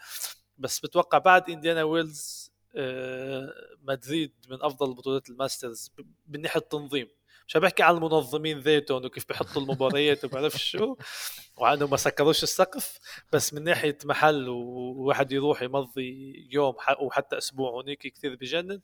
[0.58, 5.92] بس بتوقع بعد إنديانا ويلز آه، مدريد من أفضل بطولات الماسترز
[6.28, 7.08] من ناحية التنظيم.
[7.48, 10.96] مش عم بحكي عن المنظمين ذاتهم وكيف بيحطوا المباريات وبعرف شو
[11.58, 13.00] وعنده ما سكروش السقف.
[13.34, 18.80] بس من ناحية محل وواحد يروح يمضي يوم وحتى أسبوع هونيك كثير بجنن.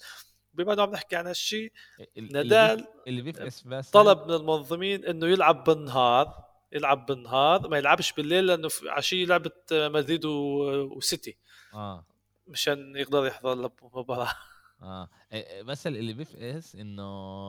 [0.54, 1.71] بما إنه عم نحكي عن هالشيء
[2.17, 8.12] ال- نادال اللي بيفقس بس طلب من المنظمين إنه يلعب بالنهار يلعب بالنهار ما يلعبش
[8.13, 11.38] بالليل لأنه في عشيه لعبة مدريد وسيتي.
[11.74, 12.06] آه.
[12.47, 14.32] مشان يقدر يحضر المباراه
[14.82, 15.10] آه.
[15.62, 17.04] بس اللي بيفقس إنه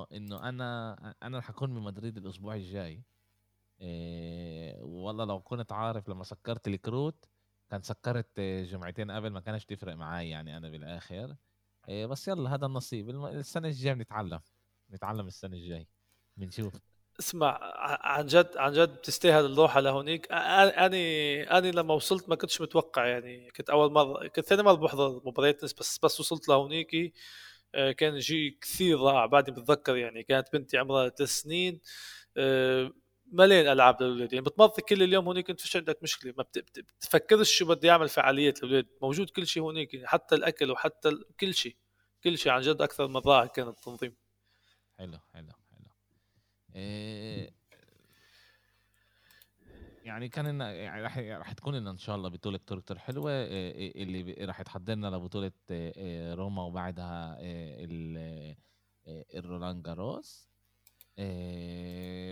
[0.05, 3.05] إنه أنا أنا رح أكون بمدريد الأسبوع الجاي.
[4.83, 7.25] والله لو كنت عارف لما سكرت الكروت
[7.69, 11.37] كان سكرت جمعتين قبل ما كانش تفرق معي يعني أنا بالآخر.
[11.91, 13.11] بس يلا هذا النصيب.
[13.11, 14.41] السنة الجاية بنتعلم.
[14.91, 15.89] نتعلم السنة الجاي.
[16.37, 16.92] بنشوف.
[17.21, 17.59] اسمع
[18.03, 20.27] عن جد عن جد بتستاهل الروحه لهونيك.
[20.33, 23.51] أني أني لما وصلت ما كنتش متوقع يعني.
[23.51, 27.13] كنت أول مرة كنت ثاني مرة بحضر مباريات بس بس وصلت لهونيك
[27.99, 30.23] كان جي كثير رائع بعدني بتذكر يعني.
[30.23, 31.81] كانت بنتي عمرها ثلاث سنين.
[33.27, 34.33] مليان ألعاب للأولاد.
[34.33, 36.35] يعني بتمضي كل اليوم هونيك أنت فيش عندك مشكلة.
[36.37, 40.35] ما بت- بت- بتفكرش شو بدي أعمل فعاليات الاولاد موجود كل شيء هونيك يعني حتى
[40.35, 41.77] الأكل وحتى كل شيء.
[42.25, 44.17] كل شيء عن جد أكثر من رائع كان التنظيم.
[44.99, 45.89] حلو حلو حلو
[46.77, 47.55] إيه
[50.23, 54.35] يعني كان يعني رح رح تكون لنا إن شاء الله بطولة كتير كتير حلوة اللي
[54.45, 55.53] رح تحضرنا لبطولة
[56.35, 58.57] روما وبعدها ال-
[59.35, 60.49] الرولان جاروس.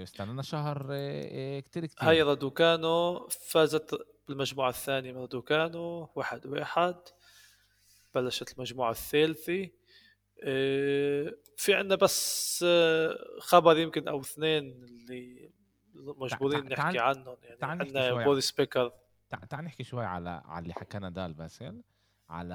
[0.03, 0.83] استنانا شهر
[1.61, 2.09] كتير كتير.
[2.09, 3.99] هاي رادوكانو فازت
[4.29, 6.97] بالمجموعة الثانية من رادوكانو واحد واحد.
[8.15, 9.69] بلشت المجموعة الثالثة.
[10.43, 12.65] إيه، في عندنا بس
[13.39, 15.51] خبر يمكن أو اثنين اللي
[15.95, 18.93] مجبورين تع- نحكي عنهم يعني عندنا بوريس بيكر
[19.29, 21.83] تع- تعال نحكي شوي على على اللي حكى نادال باسل
[22.29, 22.55] على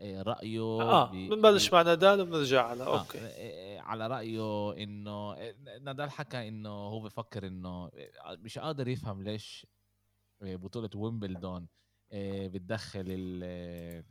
[0.00, 3.18] إيه، رأيه آه ب- بنبلش ب- مع نادال وبنرجع على آه، أوكي.
[3.26, 5.34] إيه، على رأيه إنه
[5.80, 7.90] نادال حكى إنه هو بفكر إنه
[8.28, 9.66] مش قادر يفهم ليش
[10.40, 11.68] بطولة ويمبلدون
[12.12, 14.04] بتدخل ال-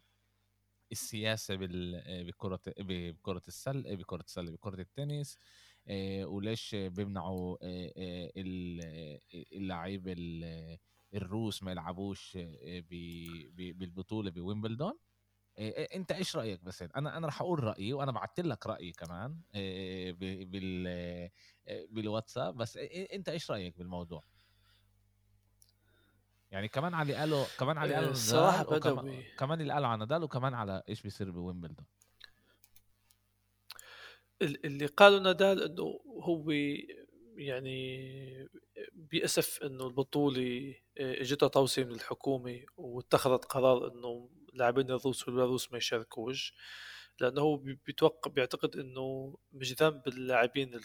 [0.91, 5.37] السياسة بال- بكرة بكرة السله بكرة السله بكرة التنس.
[6.25, 9.19] وليش بيمنعوا إيه، إيه، ال-
[9.53, 10.77] اللعيب ال-
[11.13, 12.37] الروس ما يلعبوش
[13.51, 14.93] بالبطولة بويمبلدون؟
[15.95, 19.37] انت إيش رأيك بس أنا أنا راح أقول رأيي وأنا بعت لك رأيي كمان
[20.13, 21.29] بال
[21.89, 22.77] بالواتساب بس
[23.13, 24.23] انت إيش رأيك بالموضوع؟
[26.51, 28.15] يعني كمان اللي قاله كمان نادال
[28.77, 29.23] وكمان- بدوي.
[29.37, 31.85] كمان اللي قاله على نادال وكمان على إيش بيصير بويمبلدون.
[34.41, 36.51] اللي قاله نادال إنه هو
[37.35, 38.49] يعني
[38.93, 45.77] بيأسف إنه البطولة آه، إجتها توصية من الحكومة واتخذت قرار إنه لاعبين الروس والبيلاروس ما
[45.77, 46.53] يشاركوش
[47.19, 50.79] لأنه هو بي- بيتوقع بيعتقد إنه مش ذنب اللاعبين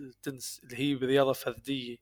[0.00, 1.96] التنس اللي هي برياضة فردية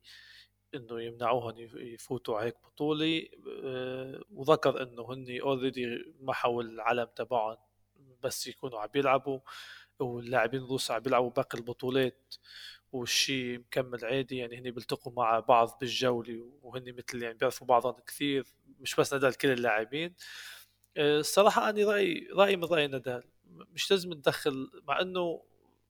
[0.75, 3.23] إنه يمنعوهم يفوتوا هيك بطولة
[3.63, 5.85] آه، وذكر إنه هن already
[6.19, 7.57] محوا العلم تبعهم
[8.23, 9.39] بس يكونوا عم يلعبوا
[9.99, 12.35] واللاعبين الروس عم يلعبوا باقي البطولات
[12.91, 18.45] والشيء مكمل عادي يعني هن بيلتقوا مع بعض بالجولة وهن مثل يعني بيعرفوا بعضهم كثير
[18.79, 20.15] مش بس نادال كل اللاعبين.
[20.97, 25.43] آه، الصراحة أنا رايي رايي من رأي نادال مش لازم ندخل مع إنه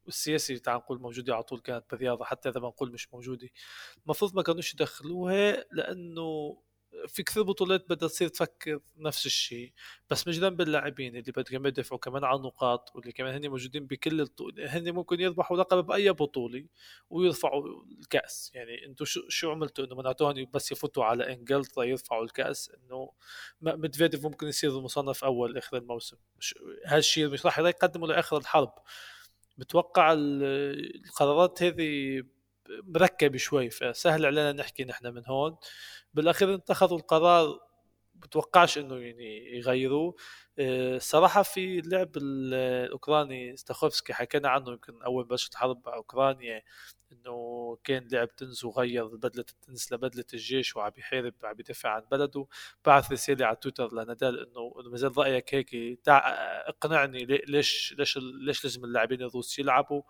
[0.07, 3.49] السياسي تعال نقول موجودة على طول كانت بالرياضة حتى إذا بنقول مش موجودة.
[4.05, 6.57] المفروض ما كانوش يدخلوها لأنه
[7.07, 9.73] في كثير بطولات بدها تصير تفكر نفس الشيء.
[10.09, 14.21] بس مش ذنب اللاعبين اللي بدهم يدفعوا كمان على النقاط واللي كمان هن موجودين بكل
[14.21, 16.65] الطول هن ممكن يربحوا لقب بأي بطولة
[17.09, 17.63] ويرفعوا
[18.01, 18.51] الكأس.
[18.53, 23.11] يعني أنتم شو شو عملتوا؟ انه منعتوهم بس يفوتوا على إنجلترا يرفعوا الكأس؟ انه
[23.61, 26.17] مدفيديف ممكن يصير مصنف أول آخر الموسم.
[26.85, 28.73] هالشيء مش راح يقدموا لآخر الحرب.
[29.57, 32.23] بتوقع القرارات هذه
[32.83, 35.57] مركبة شوي فسهل علينا نحكي نحن من هون.
[36.13, 37.59] بالأخير اتخذوا القرار
[38.15, 40.15] بتوقعش إنه يعني يغيروه.
[40.59, 40.97] آه،
[41.41, 46.61] في اللعب الأوكراني ستاخوفسكي حكينا عنه يمكن أول بلشت الحرب على أوكرانيا
[47.11, 52.47] إنه كان لعب تنس وغير بدلة التنس لبدلة الجيش وعم يحارب عم يدافع عن بلده.
[52.85, 55.99] بعث رسالة على تويتر لنادال إنه إنه مازال رأيك هيك.
[56.07, 60.01] اقنعني ليش ليش ليش لازم اللاعبين الروس يلعبوا؟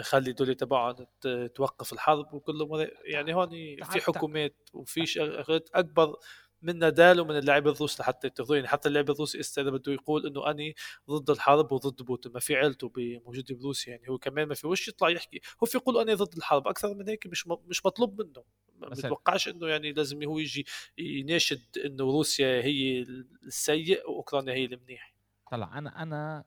[0.00, 1.06] خلي دول تبعهم
[1.54, 3.50] توقف الحرب وكله يعني هون
[3.84, 6.16] في حكومات وفي شغلات أكبر
[6.62, 10.50] من نادال ومن اللاعب الروس لحتى يتخذوا يعني حتى اللاعب الروسي إذا بده يقول إنه
[10.50, 10.74] أني
[11.10, 12.32] ضد الحرب وضد بوتين.
[12.32, 14.08] ما في عيلته موجوده بروسيا يعني.
[14.08, 16.68] هو كمان ما في وش يطلع يحكي؟ هو في يقول أني ضد الحرب.
[16.68, 18.44] أكثر من هيك مش مش مطلوب منه.
[18.76, 20.66] ما بتوقعش إنه يعني لازم هو يجي
[20.98, 23.06] يناشد إنه روسيا هي
[23.42, 25.14] السيء وأوكرانيا هي المنيح.
[25.50, 26.44] طلع أنا أنا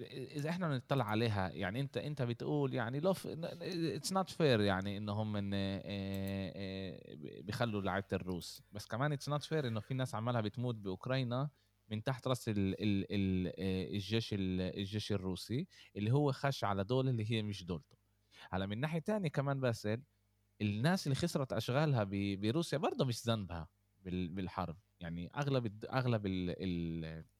[0.00, 5.32] اذا إحنا بنطلع عليها يعني أنت أنت بتقول يعني لو it's not fair يعني إنهم
[5.32, 7.00] من آه، آه،
[7.42, 8.62] بيخلوا لعيبة الروس.
[8.72, 11.50] بس كمان it's not fair إنه في ناس عمالها بتموت بأوكرانيا
[11.88, 13.52] من تحت راس ال ال ال
[13.94, 17.96] الجيش الجيش الروسي اللي هو خش على دولة اللي هي مش دولته.
[18.52, 20.02] على من ناحية تانية كمان باسل
[20.62, 22.04] الناس اللي خسرت أشغالها
[22.36, 23.68] بروسيا برضه مش ذنبها
[24.04, 24.78] بالحرب.
[25.00, 27.37] يعني أغلب أغلب ال ال إيه،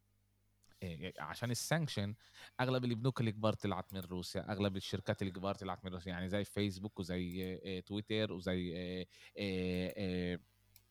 [1.19, 2.15] عشان ال sanction
[2.61, 7.01] أغلب البنوك الكبار طلعت من روسيا أغلب الشركات الكبار طلعت من روسيا يعني زي فيسبوك
[7.01, 9.07] وزي تويتر وزي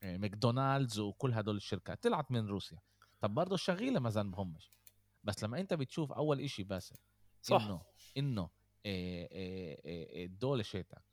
[0.04, 2.80] ماكدونالدز وكل هدول الشركات طلعت من روسيا.
[3.20, 4.72] طب برضه الشغيله ما ذنبهمش
[5.24, 6.94] بس لما أنت بتشوف أول إشي بس
[7.42, 7.62] صح.
[7.62, 7.82] إنه
[8.18, 8.50] إنه
[10.26, 11.07] الدولة شيتك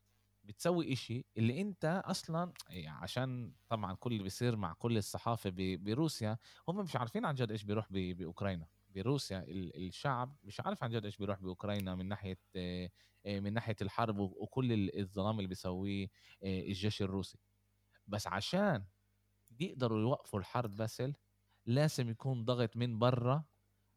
[0.45, 6.39] بتسوي إشي اللي أنت أصلا يعني عشان طبعا كل اللي بيصير مع كل الصحافة بروسيا
[6.69, 8.69] هم مش عارفين عن جد إيش بيروح بأوكرانيا.
[8.95, 12.39] بروسيا الشعب مش عارف عن جد إيش بيروح بأوكرانيا من ناحية
[13.27, 16.09] من ناحية الحرب وكل الظلام اللي بيسويه
[16.43, 17.39] الجيش الروسي.
[18.07, 18.85] بس عشان
[19.61, 21.15] يقدروا يوقفوا الحرب باسل
[21.67, 23.45] لازم يكون ضغط من برا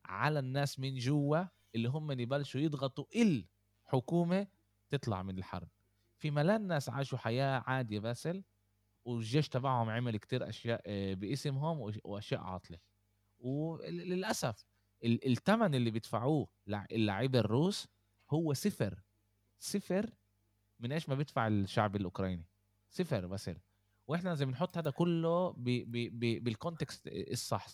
[0.06, 1.44] على الناس من جوا
[1.76, 4.48] اللي هم يبلشوا يضغطوا الحكومة
[4.90, 5.70] تطلع من الحرب.
[6.18, 8.44] في ملان ناس عاشوا حياة عاديه باسل
[9.06, 12.78] والجيش تبعهم عمل كتير أشياء آه، باسمهم وأشياء عاطلة.
[13.40, 14.66] وللأسف
[15.04, 17.88] الثمن اللي بيدفعوه اللاعبين الروس
[18.32, 19.00] هو صفر
[19.60, 20.10] صفر
[20.80, 22.46] من إيش ما بيدفع الشعب الأوكراني.
[22.90, 23.58] صفر باسل.
[24.08, 25.54] وإحنا لازم نحط هذا كله
[26.40, 27.68] بال context الصح.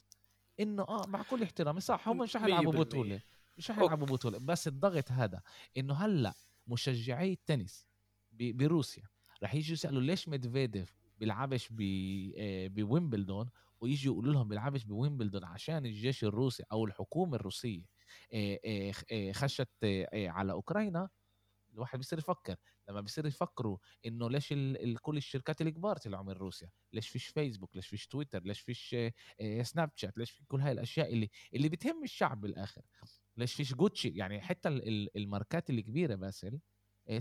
[0.59, 3.21] إنه آه مع كل احترامي صح هم مش حيلعبوا بطولة.
[3.57, 4.37] مش حيلعبوا بطولة.
[4.37, 5.41] بس الضغط هذا
[5.77, 6.33] إنه هلأ
[6.67, 7.87] مشجعي التنس
[8.51, 9.03] بروسيا.
[9.43, 11.69] رح يجوا يسألوا ليش ميدفيديف بيلعبش
[12.37, 13.49] آه، بويمبلدون
[13.81, 17.85] ويجي يقولوا لهم بيلعبش بويمبلدون عشان الجيش الروسي أو الحكومة الروسية
[18.33, 18.59] آه،
[19.11, 19.69] آه، خشت
[20.13, 21.09] على أوكرانيا.
[21.73, 22.55] الواحد بيصير يفكر
[22.89, 24.53] لما بيصير يفكروا إنه ليش
[25.01, 28.95] كل الشركات الكبار طلعوا من روسيا؟ ليش فيش فيسبوك ليش فيش تويتر ليش فيش
[29.61, 32.81] سناب شات ليش في كل هاي الأشياء اللي اللي بتهم الشعب بالآخر؟
[33.37, 34.69] ليش فيش جوتشي يعني حتى
[35.15, 36.59] الماركات الكبيرة باسل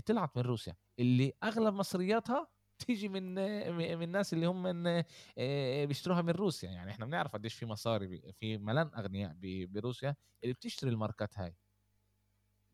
[0.05, 0.75] طلعت من روسيا.
[0.99, 2.47] اللي أغلب مصرياتها
[2.79, 3.35] تيجي من
[3.75, 5.03] من الناس اللي هم من
[5.37, 6.69] آه، بيشتروها من روسيا.
[6.71, 11.55] يعني إحنا بنعرف قديش في مصاري في ملان أغنياء بروسيا اللي بتشتري الماركات هاي.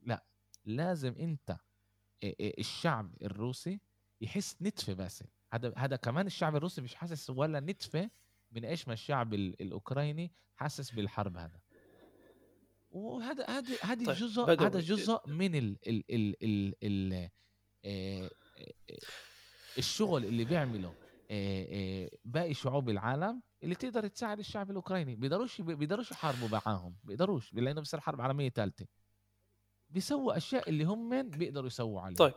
[0.01, 0.25] لا
[0.65, 1.51] لازم أنت
[2.23, 3.81] آه، الشعب الروسي
[4.21, 8.09] يحس نتفة بس هذا هذا كمان الشعب الروسي مش حاسس ولا نتفة
[8.51, 11.59] من إيش ما الشعب الأوكراني حاسس بالحرب هذا.
[12.91, 17.29] وهذا هذا هذه طيب جزء هذا جزء من ال ال ال ال ال
[17.85, 18.29] آه،
[19.77, 20.93] الشغل اللي بيعمله
[22.25, 25.15] باقي شعوب العالم اللي تقدر تساعد الشعب الأوكراني.
[25.15, 28.85] بيقدروش بيقدروش يحاربوا معاهم بيقدروش لأنه بصير حرب عالمية ثالثه
[29.89, 32.17] بيسووا أشياء اللي هم بيقدروا يسووا عليها.
[32.17, 32.33] طيب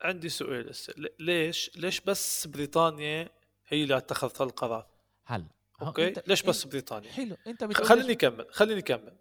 [0.00, 0.72] عندي سؤال
[1.18, 3.30] ليش ليش بس بريطانيا
[3.68, 4.86] هي اللي أتخذت القرار؟
[5.24, 9.16] هلا أوكي؟ أنت- ليش بس بريطانيا؟ حلو أنت خليني أكمل خليني أكمل.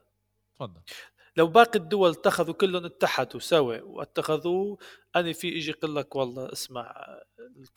[0.55, 0.81] تفضل.
[1.37, 4.77] لو باقي الدول اتخذوا كلهم اتحدوا سوا واتخذوا
[5.15, 7.05] أنا في يجي يقول لك والله اسمع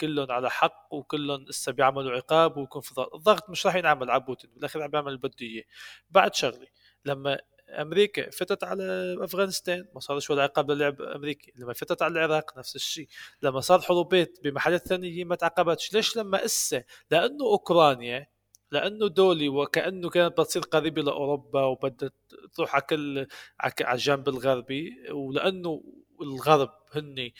[0.01, 3.14] كلهم على حق وكلهم هسه بيعملوا عقاب ويكون في ضغط.
[3.14, 5.64] الضغط مش راح ينعمل على بوتين بالأخير عم بيعمل اللي بده إياه.
[6.11, 6.66] بعد شغله
[7.05, 12.59] لما أمريكا فتت على أفغانستان ما صارش ولا عقاب للعب أمريكي لما فتت على العراق
[12.59, 13.09] نفس الشيء
[13.43, 18.26] لما صار حروبات بمحلات ثانية ما تعقبتش ليش لما إسا؟ لأنه أوكرانيا
[18.73, 22.11] لأنه دولي وكأنه كانت بتصير قريبة لأوروبا وبدها
[22.55, 23.27] تروح على كل
[23.61, 25.11] على الجنب الغربي.
[25.12, 25.83] ولأنه
[26.23, 27.31] الغرب هن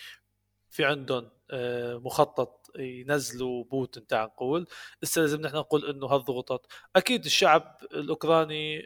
[0.70, 4.66] في عندهم آه، مخطط ينزلوا بوتين تعال نقول
[5.03, 6.66] هسه لازم نحن نقول إنه هالضغوطات.
[6.97, 8.85] أكيد الشعب الأوكراني آه،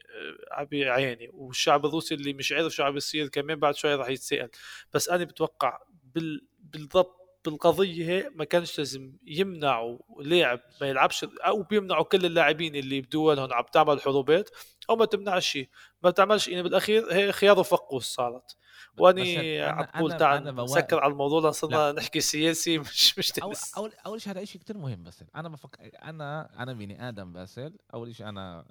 [0.53, 4.49] عم يعاني والشعب الروسي اللي مش عارف شو عم يصير كمان بعد شوي راح يتساءل.
[4.95, 5.78] بس أنا بتوقع
[6.14, 6.47] بال...
[6.59, 13.01] بالضبط بالقضية هي ما كانش لازم يمنعوا لاعب ما يلعبش أو بيمنعوا كل اللاعبين اللي
[13.01, 14.51] بدولهم عم تعمل حروبات
[14.90, 15.68] أو ما تمنعش شيء.
[16.03, 18.57] ما تعملش يعني بالأخير هي خيار وفقوس صارت.
[18.99, 23.74] وأني عم بقول تعال نسكر على الموضوع صرنا نحكي سياسي مش مش تنس.
[23.74, 27.76] اول أول شيء هذا شيء كثير مهم بس أنا بفكر أنا أنا بني آدم باسل.
[27.95, 28.66] أول شيء أنا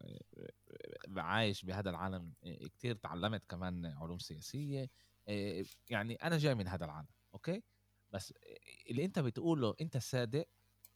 [1.18, 2.34] عايش بهذا العالم
[2.78, 4.90] كثير تعلمت كمان علوم سياسية
[5.90, 7.64] يعني أنا جاي من هذا العالم أوكي؟
[8.14, 8.34] بس
[8.90, 10.46] اللي أنت بتقوله أنت صادق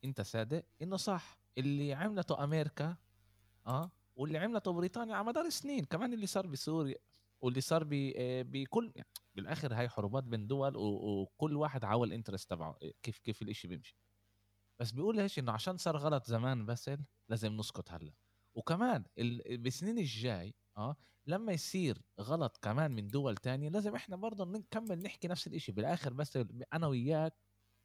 [0.03, 1.39] أنت صادق إنه صح.
[1.57, 2.97] اللي عملته أمريكا
[3.67, 6.95] آه واللي عملته بريطانيا على مدار سنين كمان اللي صار بسوريا
[7.41, 7.87] واللي صار
[8.17, 13.41] آه، بكل يعني بالآخر هاي حروبات بين دول وكل واحد عاول الانترست تبعه كيف كيف
[13.41, 13.97] الإشي بيمشي.
[14.79, 16.91] بس بيقول إيش؟ إنه عشان صار غلط زمان بس
[17.29, 18.13] لازم نسكت هلأ.
[18.55, 20.95] وكمان ال- بالسنين الجاي آه
[21.27, 25.71] لما يصير غلط كمان من دول تانية لازم إحنا برضه نكمل نحكي نفس الإشي.
[25.71, 26.39] بالآخر بس
[26.73, 27.33] أنا وياك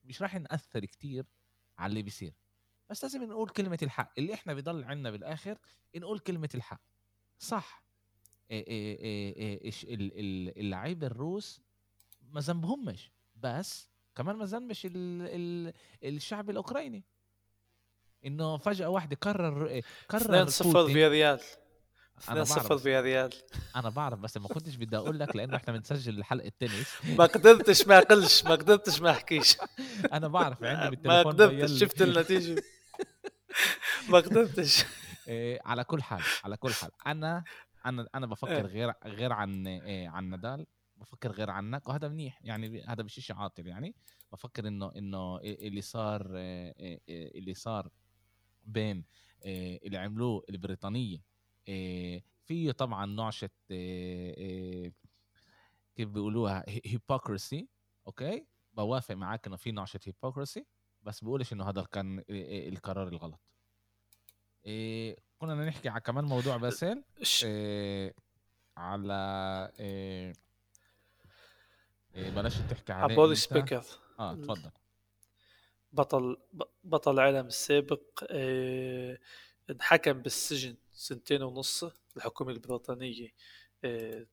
[0.05, 1.27] مش راح نأثر كتير
[1.79, 2.35] على اللي بيصير.
[2.91, 4.13] بس لازم نقول كلمة الحق.
[4.19, 5.59] اللي إحنا بيضل عنا بالآخر
[5.97, 6.81] نقول كلمة الحق.
[7.39, 7.85] صح.
[8.51, 8.99] إيه إيه
[9.37, 11.61] إيه إيه ال- اللعيبة الروس
[12.31, 15.73] ما ذنبهمش بس كمان ما ذنبش ال ال
[16.17, 17.05] الشعب الأوكراني.
[18.27, 21.41] إنه فجأة واحدة قرر قرر 2-0 بوتين- في ريال
[22.29, 22.73] أنا 2-0 بعرف.
[22.83, 23.31] في ريال
[23.77, 27.87] أنا بعرف بس ما كنتش بدي أقول لك لأنه إحنا بنسجل حلقة تنس ما قدرتش
[27.87, 29.57] ما اقلش ما قدرتش ما أحكيش.
[30.13, 32.63] أنا بعرف عندي ما بالتليفون قدرتش بيل- شفت النتيجة.
[34.11, 34.85] ما قدرتش.
[35.29, 36.91] إيه، على كل حال على كل حال.
[37.07, 37.45] أنا
[37.87, 38.33] أنا أنا إيه.
[38.33, 40.67] بفكر غير غير عن إيه، عن نادال.
[40.97, 42.39] بفكر غير عنك وهذا منيح.
[42.45, 43.95] يعني هذا مش شيء عاطل يعني.
[44.33, 47.89] بفكر إنه إنه اللي صار إيه، إيه، إيه، اللي صار
[48.65, 49.05] بين
[49.45, 51.19] إيه، اللي عملوه البريطانية
[51.69, 54.93] إيه، فيه طبعا نعشه إيه، إيه،
[55.97, 57.69] كيف بيقولوها هيبوكرسي
[58.07, 60.67] أوكي؟ بوافق معاك إنه في نعشه هيبوكرسي
[61.03, 63.41] بس بقولش إنه هذا كان إيه، إيه، القرار الغلط.
[64.67, 67.05] إيه كنا نحكي على كمان موضوع باسل
[67.45, 68.15] إيه
[68.77, 69.13] على
[69.81, 70.33] إيه
[72.15, 73.63] إيه بلاش تحكي عليه على بوريس أنت.
[73.63, 73.85] بيكر
[74.19, 74.71] آه تفضل.
[75.93, 76.37] بطل
[76.85, 79.19] بطل العالم السابق آه،
[79.71, 81.85] انحكم بالسجن سنتين ونص
[82.17, 83.29] الحكومة البريطانية
[83.85, 84.27] آه،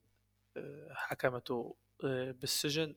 [0.56, 2.94] آه، حكمته آه، بالسجن.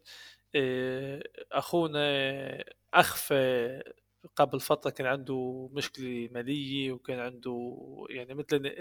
[1.51, 2.63] أخونا
[2.93, 3.83] أخفى
[4.35, 7.75] قبل فترة كان عنده مشكلة مالية وكان عنده
[8.09, 8.75] يعني مثل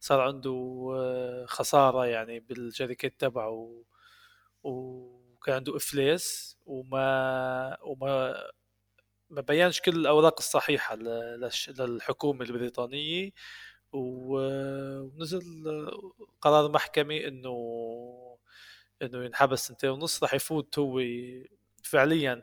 [0.00, 3.84] صار عنده خسارة يعني بالشركات تبعه
[4.62, 8.36] وكان عنده إفلاس وما وما
[9.30, 10.96] ما بيانش كل الأوراق الصحيحة
[11.78, 13.30] للحكومة البريطانية
[13.92, 15.64] ونزل
[16.40, 17.56] قرار محكمة انه
[19.02, 21.00] إنه ينحبس سنتين ونص راح يفوت هو
[21.84, 22.42] فعليا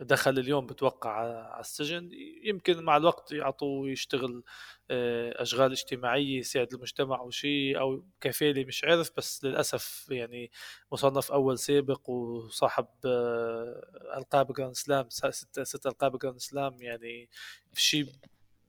[0.00, 2.10] دخل اليوم بتوقع على السجن
[2.44, 4.42] يمكن مع الوقت يعطوه يشتغل
[4.90, 10.50] آه، أشغال اجتماعية يساعد المجتمع أو شيء أو كفالة مش عارف بس للأسف يعني
[10.92, 17.28] مصنف أول سابق وصاحب آه، ألقاب جراند سلام ست ست ألقاب جراند سلام يعني
[17.74, 18.06] شيء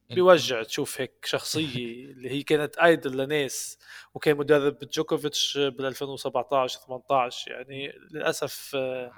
[0.09, 3.77] بيوجع تشوف هيك شخصية اللي هي كانت ايدل لناس
[4.13, 9.11] وكان مدرب جوكوفيتش بال 2017 18 يعني للأسف آه،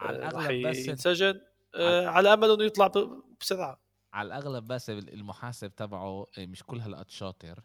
[0.00, 1.40] على راح الاغلب بس ينسجن.
[1.74, 2.92] آه، على امل إنه يطلع
[3.40, 3.80] بسرعة.
[4.12, 7.60] على الأغلب بس المحاسب تبعه إيه، مش كل هالقد شاطر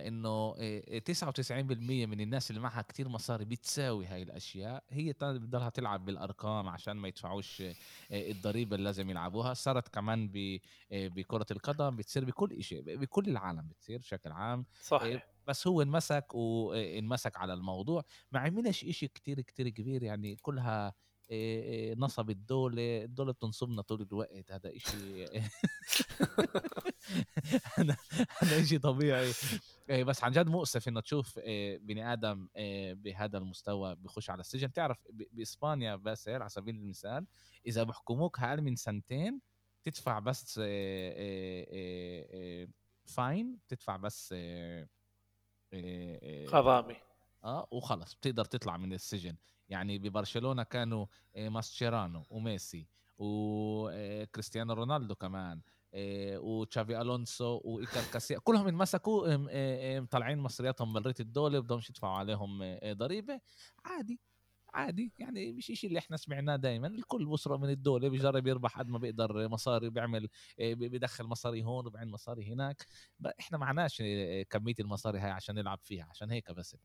[0.00, 4.84] لأنه إيه، 99% من الناس اللي معها كتير مصاري بتساوي هاي الأشياء.
[4.90, 7.74] هي بتضلها تلعب بالأرقام عشان ما يدفعوش إيه،
[8.32, 9.54] الضريبة اللي لازم يلعبوها.
[9.54, 10.30] صارت كمان
[10.90, 14.66] بكرة القدم بتصير بكل شيء بكل العالم بتصير بشكل عام.
[14.82, 15.26] صحيح.
[15.46, 20.94] بس هو انمسك وانمسك على الموضوع ما عملش إشي كتير كتير كبير يعني كلها
[21.96, 25.24] نصب الدولة الدولة بتنصبنا طول الوقت هذا إشي
[28.42, 29.32] هذا إشي طبيعي.
[29.90, 32.48] إيه، بس عن جد مؤسف إنه تشوف إيه، بني آدم
[32.94, 34.72] بهذا المستوى بخش على السجن.
[34.72, 37.26] تعرف بإسبانيا بس على سبيل المثال
[37.66, 39.40] إذا بحكموك أقل من سنتين
[39.84, 40.60] تدفع بس
[43.04, 44.34] fine تدفع بس
[46.48, 46.96] غرامة
[47.44, 49.36] آه وخلص بتقدر تطلع من السجن.
[49.68, 52.86] يعني ببرشلونة كانوا آه، ماسشيرانو وميسي
[53.18, 55.60] وكريستيانو آه، رونالدو كمان
[55.94, 58.38] آه، وتشافي ألونسو وايكار كاسياس.
[58.38, 63.40] كلهم انمسكوا طالعين مصرياتهم برية الدولة بدهمش يدفعوا عليهم ضريبة.
[63.84, 64.20] عادي
[64.74, 65.12] عادي.
[65.18, 68.98] يعني مش شيء اللي إحنا سمعناه دائما الكل بسرق من الدولة بيجرب يربح قد ما
[68.98, 70.28] بيقدر مصاري بيعمل
[70.58, 72.86] بيدخل مصاري هون وبعين مصاري هناك.
[73.40, 74.02] إحنا معناش
[74.50, 76.76] كمية المصاري هاي عشان نلعب فيها عشان هيك بس.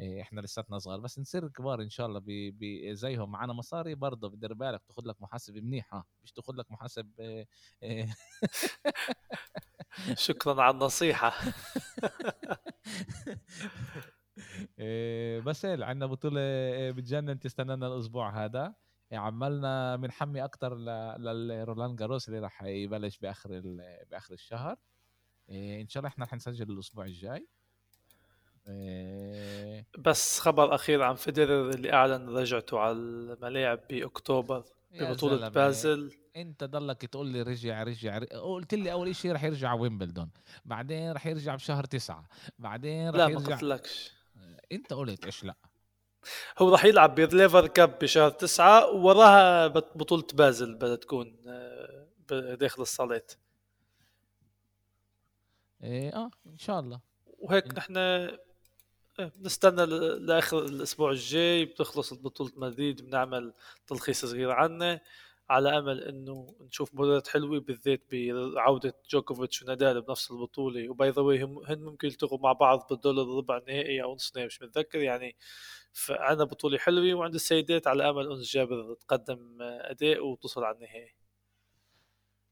[0.00, 1.00] إحنا لساتنا صغار.
[1.00, 3.30] بس نصير كبار إن شاء الله بي بي زيهم.
[3.32, 4.82] معنا مصاري برضه بدير بالك.
[4.88, 6.04] تاخذ لك محاسب منيح ها.
[6.24, 7.46] مش تاخذ لك محاسب إيه،
[7.82, 8.16] إيه.
[10.14, 11.32] شكرا على النصيحة.
[15.46, 16.40] بس عندنا بطوله
[16.90, 18.74] بتجنن تستنانا الأسبوع هذا.
[19.12, 20.74] عملنا بنحمي أكثر
[21.18, 23.60] لرولان جاروس اللي راح يبلش بآخر
[24.10, 24.76] بآخر الشهر.
[25.50, 27.48] إن شاء الله إحنا حنسجل الأسبوع الجاي.
[28.68, 29.86] إيه.
[29.98, 36.16] بس خبر أخير عن فيدرر اللي أعلن رجعته على الملاعب بأكتوبر ببطولة بازل.
[36.36, 40.30] أنت ضلك تقول لي رجع رجع قلت لي أول شيء رح يرجع ويمبلدون.
[40.64, 42.28] بعدين رح يرجع بشهر تسعة.
[42.58, 44.12] بعدين رح لا يرجع ما قلتلكش
[44.72, 45.54] أنت قلت إيش؟ لا.
[46.58, 53.32] هو رح يلعب بليفر كاب بشهر تسعة ووراها بطولة بازل بدها تكون آه، داخل الصالات.
[55.82, 57.00] إيه آه إن شاء الله.
[57.38, 57.96] وهيك نحن
[59.20, 59.86] نستنى
[60.26, 63.54] لآخر الأسبوع الجاي بتخلص بطولة مدريد بنعمل
[63.86, 65.00] تلخيص صغير عنه
[65.50, 70.88] على أمل إنه نشوف مباريات حلوة بالذات بعودة جوكوفيتش ونادال بنفس البطولة.
[70.88, 74.46] و by the way هن ممكن يلتقوا مع بعض بالدور الربع النهائي أو نص نهائي
[74.46, 74.98] مش متذكر.
[74.98, 75.36] يعني
[75.92, 81.14] فعندنا بطولة حلوة وعند السيدات على أمل انس جابر تقدم أداء وتصل على النهائي.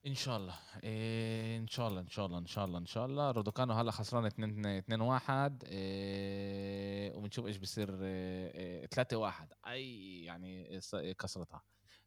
[0.07, 0.55] إن شاء الله.
[0.85, 3.31] إيه إن شاء الله إن شاء الله إن شاء الله إن شاء الله.
[3.31, 7.87] رودوكانو هلأ خسران 2 2 1 إيه وبنشوف إيش بصير
[8.87, 10.81] 3 إيه 1 أي يعني
[11.19, 11.63] كسرتها.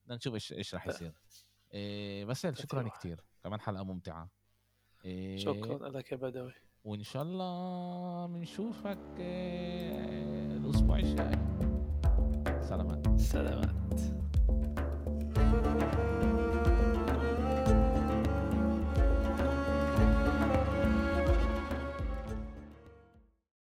[0.06, 1.14] بدنا نشوف إيش إيش راح يصير.
[1.74, 4.30] إيه بس شكرا كثير كمان حلقة ممتعة.
[5.06, 6.54] إيه شكرا لك يا بدوي.
[6.84, 11.40] وإن شاء الله بنشوفك الأسبوع الجاي.
[12.62, 13.20] سلامات.
[13.20, 14.02] سلامات.